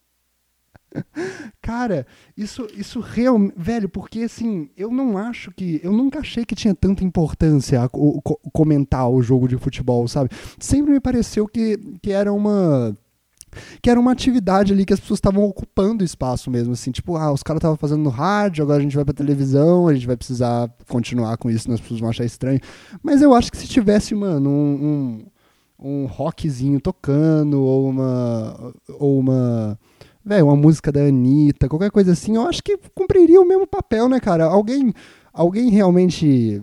Cara, 1.62 2.06
isso, 2.38 2.68
isso 2.76 3.00
realmente. 3.00 3.54
Velho, 3.58 3.90
porque 3.90 4.22
assim, 4.22 4.70
eu 4.78 4.92
não 4.92 5.18
acho 5.18 5.52
que. 5.52 5.80
Eu 5.84 5.92
nunca 5.92 6.20
achei 6.20 6.46
que 6.46 6.56
tinha 6.56 6.76
tanta 6.76 7.04
importância 7.04 7.90
o, 7.94 8.20
o, 8.20 8.52
comentar 8.52 9.10
o 9.10 9.22
jogo 9.22 9.48
de 9.48 9.58
futebol, 9.58 10.08
sabe? 10.08 10.30
Sempre 10.60 10.92
me 10.92 11.00
pareceu 11.00 11.48
que, 11.48 11.78
que 12.02 12.12
era 12.12 12.32
uma 12.32 12.96
que 13.82 13.90
era 13.90 14.00
uma 14.00 14.12
atividade 14.12 14.74
ali 14.74 14.86
que 14.86 14.94
as 14.94 15.00
pessoas 15.00 15.18
estavam 15.18 15.44
ocupando 15.44 16.04
espaço 16.04 16.52
mesmo, 16.52 16.74
assim, 16.74 16.92
tipo, 16.92 17.16
ah, 17.16 17.32
os 17.32 17.42
caras 17.42 17.60
estavam 17.60 17.78
fazendo 17.78 18.04
no 18.04 18.10
rádio, 18.10 18.64
agora 18.64 18.80
a 18.80 18.82
gente 18.82 18.96
vai 18.96 19.06
pra 19.06 19.14
televisão, 19.14 19.88
a 19.88 19.94
gente 19.94 20.08
vai 20.08 20.18
precisar 20.18 20.70
continuar 20.88 21.38
com 21.38 21.50
isso, 21.50 21.72
as 21.72 21.80
pessoas 21.80 22.00
vão 22.00 22.10
achar 22.10 22.26
estranho. 22.26 22.60
Mas 23.02 23.22
eu 23.22 23.34
acho 23.34 23.52
que 23.52 23.58
se 23.58 23.68
tivesse, 23.68 24.14
mano, 24.14 24.50
um, 24.50 25.26
um, 25.80 26.04
um 26.04 26.06
rockzinho 26.06 26.80
tocando, 26.80 27.62
ou 27.62 27.90
uma. 27.90 28.74
ou 29.00 29.20
uma 29.20 29.80
velho, 30.26 30.46
uma 30.46 30.56
música 30.56 30.92
da 30.92 31.02
Anitta, 31.02 31.70
qualquer 31.70 31.92
coisa 31.92 32.14
assim, 32.14 32.36
eu 32.36 32.48
acho 32.48 32.64
que 32.64 32.78
cumpriria 32.96 33.40
o 33.40 33.48
mesmo 33.48 33.68
papel, 33.68 34.10
né, 34.10 34.20
cara? 34.20 34.46
Alguém, 34.46 34.94
alguém 35.32 35.70
realmente 35.70 36.62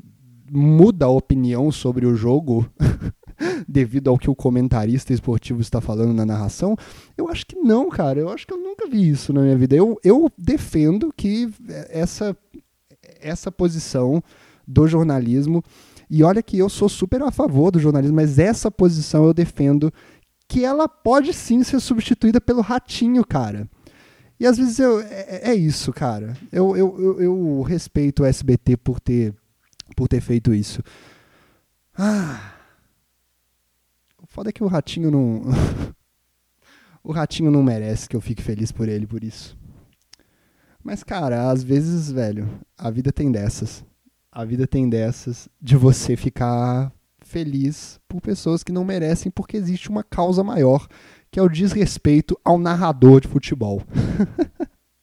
muda 0.50 1.06
a 1.06 1.10
opinião 1.10 1.70
sobre 1.70 2.04
o 2.04 2.14
jogo 2.14 2.68
devido 3.66 4.10
ao 4.10 4.18
que 4.18 4.28
o 4.28 4.34
comentarista 4.34 5.12
esportivo 5.12 5.60
está 5.60 5.80
falando 5.80 6.12
na 6.12 6.26
narração? 6.26 6.76
Eu 7.16 7.28
acho 7.28 7.46
que 7.46 7.56
não, 7.56 7.88
cara. 7.88 8.20
Eu 8.20 8.28
acho 8.28 8.46
que 8.46 8.52
eu 8.52 8.58
nunca 8.58 8.88
vi 8.88 9.08
isso 9.08 9.32
na 9.32 9.40
minha 9.40 9.56
vida. 9.56 9.74
Eu, 9.74 9.98
eu 10.04 10.30
defendo 10.36 11.12
que 11.16 11.48
essa, 11.88 12.36
essa 13.20 13.50
posição 13.50 14.22
do 14.66 14.86
jornalismo 14.86 15.62
E 16.10 16.22
olha 16.22 16.42
que 16.42 16.58
eu 16.58 16.68
sou 16.68 16.88
super 16.88 17.22
a 17.22 17.30
favor 17.30 17.70
do 17.70 17.80
jornalismo, 17.80 18.16
mas 18.16 18.38
essa 18.38 18.70
posição 18.70 19.24
eu 19.24 19.34
defendo 19.34 19.92
que 20.52 20.66
ela 20.66 20.86
pode 20.86 21.32
sim 21.32 21.64
ser 21.64 21.80
substituída 21.80 22.38
pelo 22.38 22.60
ratinho, 22.60 23.24
cara. 23.24 23.66
E 24.38 24.46
às 24.46 24.58
vezes 24.58 24.78
eu, 24.78 25.00
é, 25.00 25.50
é 25.50 25.54
isso, 25.54 25.90
cara. 25.94 26.36
Eu, 26.52 26.76
eu, 26.76 27.00
eu, 27.00 27.22
eu, 27.22 27.62
respeito 27.62 28.22
o 28.22 28.26
SBT 28.26 28.76
por 28.76 29.00
ter, 29.00 29.34
por 29.96 30.08
ter 30.08 30.20
feito 30.20 30.52
isso. 30.52 30.82
Ah. 31.96 32.52
O 34.22 34.26
foda 34.26 34.50
é 34.50 34.52
que 34.52 34.62
o 34.62 34.66
ratinho 34.66 35.10
não. 35.10 35.42
o 37.02 37.12
ratinho 37.12 37.50
não 37.50 37.62
merece 37.62 38.06
que 38.06 38.14
eu 38.14 38.20
fique 38.20 38.42
feliz 38.42 38.70
por 38.70 38.90
ele 38.90 39.06
por 39.06 39.24
isso. 39.24 39.56
Mas, 40.84 41.02
cara, 41.02 41.50
às 41.50 41.62
vezes, 41.62 42.12
velho, 42.12 42.60
a 42.76 42.90
vida 42.90 43.10
tem 43.10 43.32
dessas. 43.32 43.82
A 44.30 44.44
vida 44.44 44.66
tem 44.66 44.86
dessas 44.86 45.48
de 45.58 45.78
você 45.78 46.14
ficar 46.14 46.92
feliz 47.32 47.98
por 48.06 48.20
pessoas 48.20 48.62
que 48.62 48.70
não 48.70 48.84
merecem 48.84 49.32
porque 49.32 49.56
existe 49.56 49.88
uma 49.88 50.04
causa 50.04 50.44
maior, 50.44 50.86
que 51.30 51.40
é 51.40 51.42
o 51.42 51.48
desrespeito 51.48 52.38
ao 52.44 52.58
narrador 52.58 53.22
de 53.22 53.28
futebol. 53.28 53.82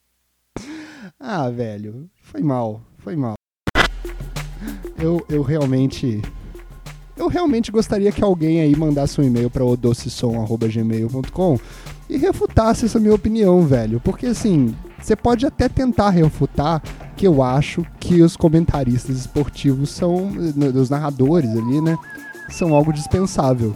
ah, 1.20 1.50
velho, 1.50 2.08
foi 2.22 2.44
mal, 2.44 2.84
foi 3.00 3.15
mal. 3.15 3.34
Eu, 5.02 5.26
eu 5.28 5.42
realmente 5.42 6.22
eu 7.18 7.28
realmente 7.28 7.72
gostaria 7.72 8.12
que 8.12 8.24
alguém 8.24 8.62
aí 8.62 8.76
mandasse 8.76 9.20
um 9.20 9.24
e-mail 9.24 9.50
para 9.50 9.65
odocesom@gmail.com 9.65 11.60
e 12.08 12.15
refutasse 12.18 12.86
essa 12.86 13.00
minha 13.00 13.15
opinião, 13.15 13.65
velho, 13.65 14.00
porque 14.00 14.28
assim, 14.28 14.76
você 15.02 15.15
pode 15.15 15.48
até 15.48 15.68
tentar 15.68 16.12
refutar 16.12 16.82
que 17.20 17.28
eu 17.28 17.44
acho 17.44 17.86
que 18.00 18.22
os 18.22 18.38
comentaristas 18.38 19.18
esportivos 19.18 19.90
são, 19.90 20.32
os 20.74 20.90
narradores 20.90 21.50
ali, 21.50 21.82
né, 21.82 21.98
são 22.50 22.74
algo 22.74 22.94
dispensável. 22.94 23.76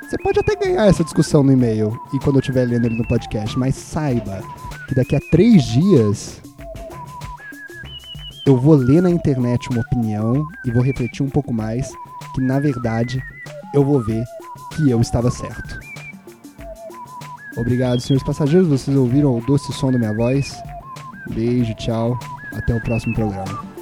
Você 0.00 0.16
pode 0.18 0.38
até 0.38 0.54
ganhar 0.54 0.86
essa 0.86 1.02
discussão 1.02 1.42
no 1.42 1.50
e-mail 1.50 1.98
e 2.12 2.18
quando 2.20 2.36
eu 2.36 2.40
estiver 2.40 2.64
lendo 2.64 2.86
ele 2.86 2.96
no 2.96 3.08
podcast, 3.08 3.58
mas 3.58 3.74
saiba 3.74 4.40
que 4.86 4.94
daqui 4.94 5.16
a 5.16 5.20
três 5.32 5.64
dias 5.64 6.40
eu 8.46 8.56
vou 8.56 8.76
ler 8.76 9.02
na 9.02 9.10
internet 9.10 9.68
uma 9.70 9.80
opinião 9.80 10.46
e 10.64 10.70
vou 10.70 10.80
refletir 10.80 11.24
um 11.24 11.30
pouco 11.30 11.52
mais 11.52 11.90
que 12.36 12.40
na 12.40 12.60
verdade 12.60 13.20
eu 13.74 13.84
vou 13.84 14.00
ver 14.00 14.22
que 14.76 14.88
eu 14.88 15.00
estava 15.00 15.28
certo. 15.28 15.76
Obrigado, 17.56 17.98
senhores 17.98 18.24
passageiros. 18.24 18.68
Vocês 18.68 18.96
ouviram 18.96 19.36
o 19.36 19.40
doce 19.40 19.72
som 19.72 19.90
da 19.90 19.98
minha 19.98 20.14
voz. 20.14 20.56
Beijo, 21.34 21.74
tchau. 21.74 22.16
Até 22.56 22.74
o 22.74 22.80
próximo 22.80 23.14
programa. 23.14 23.73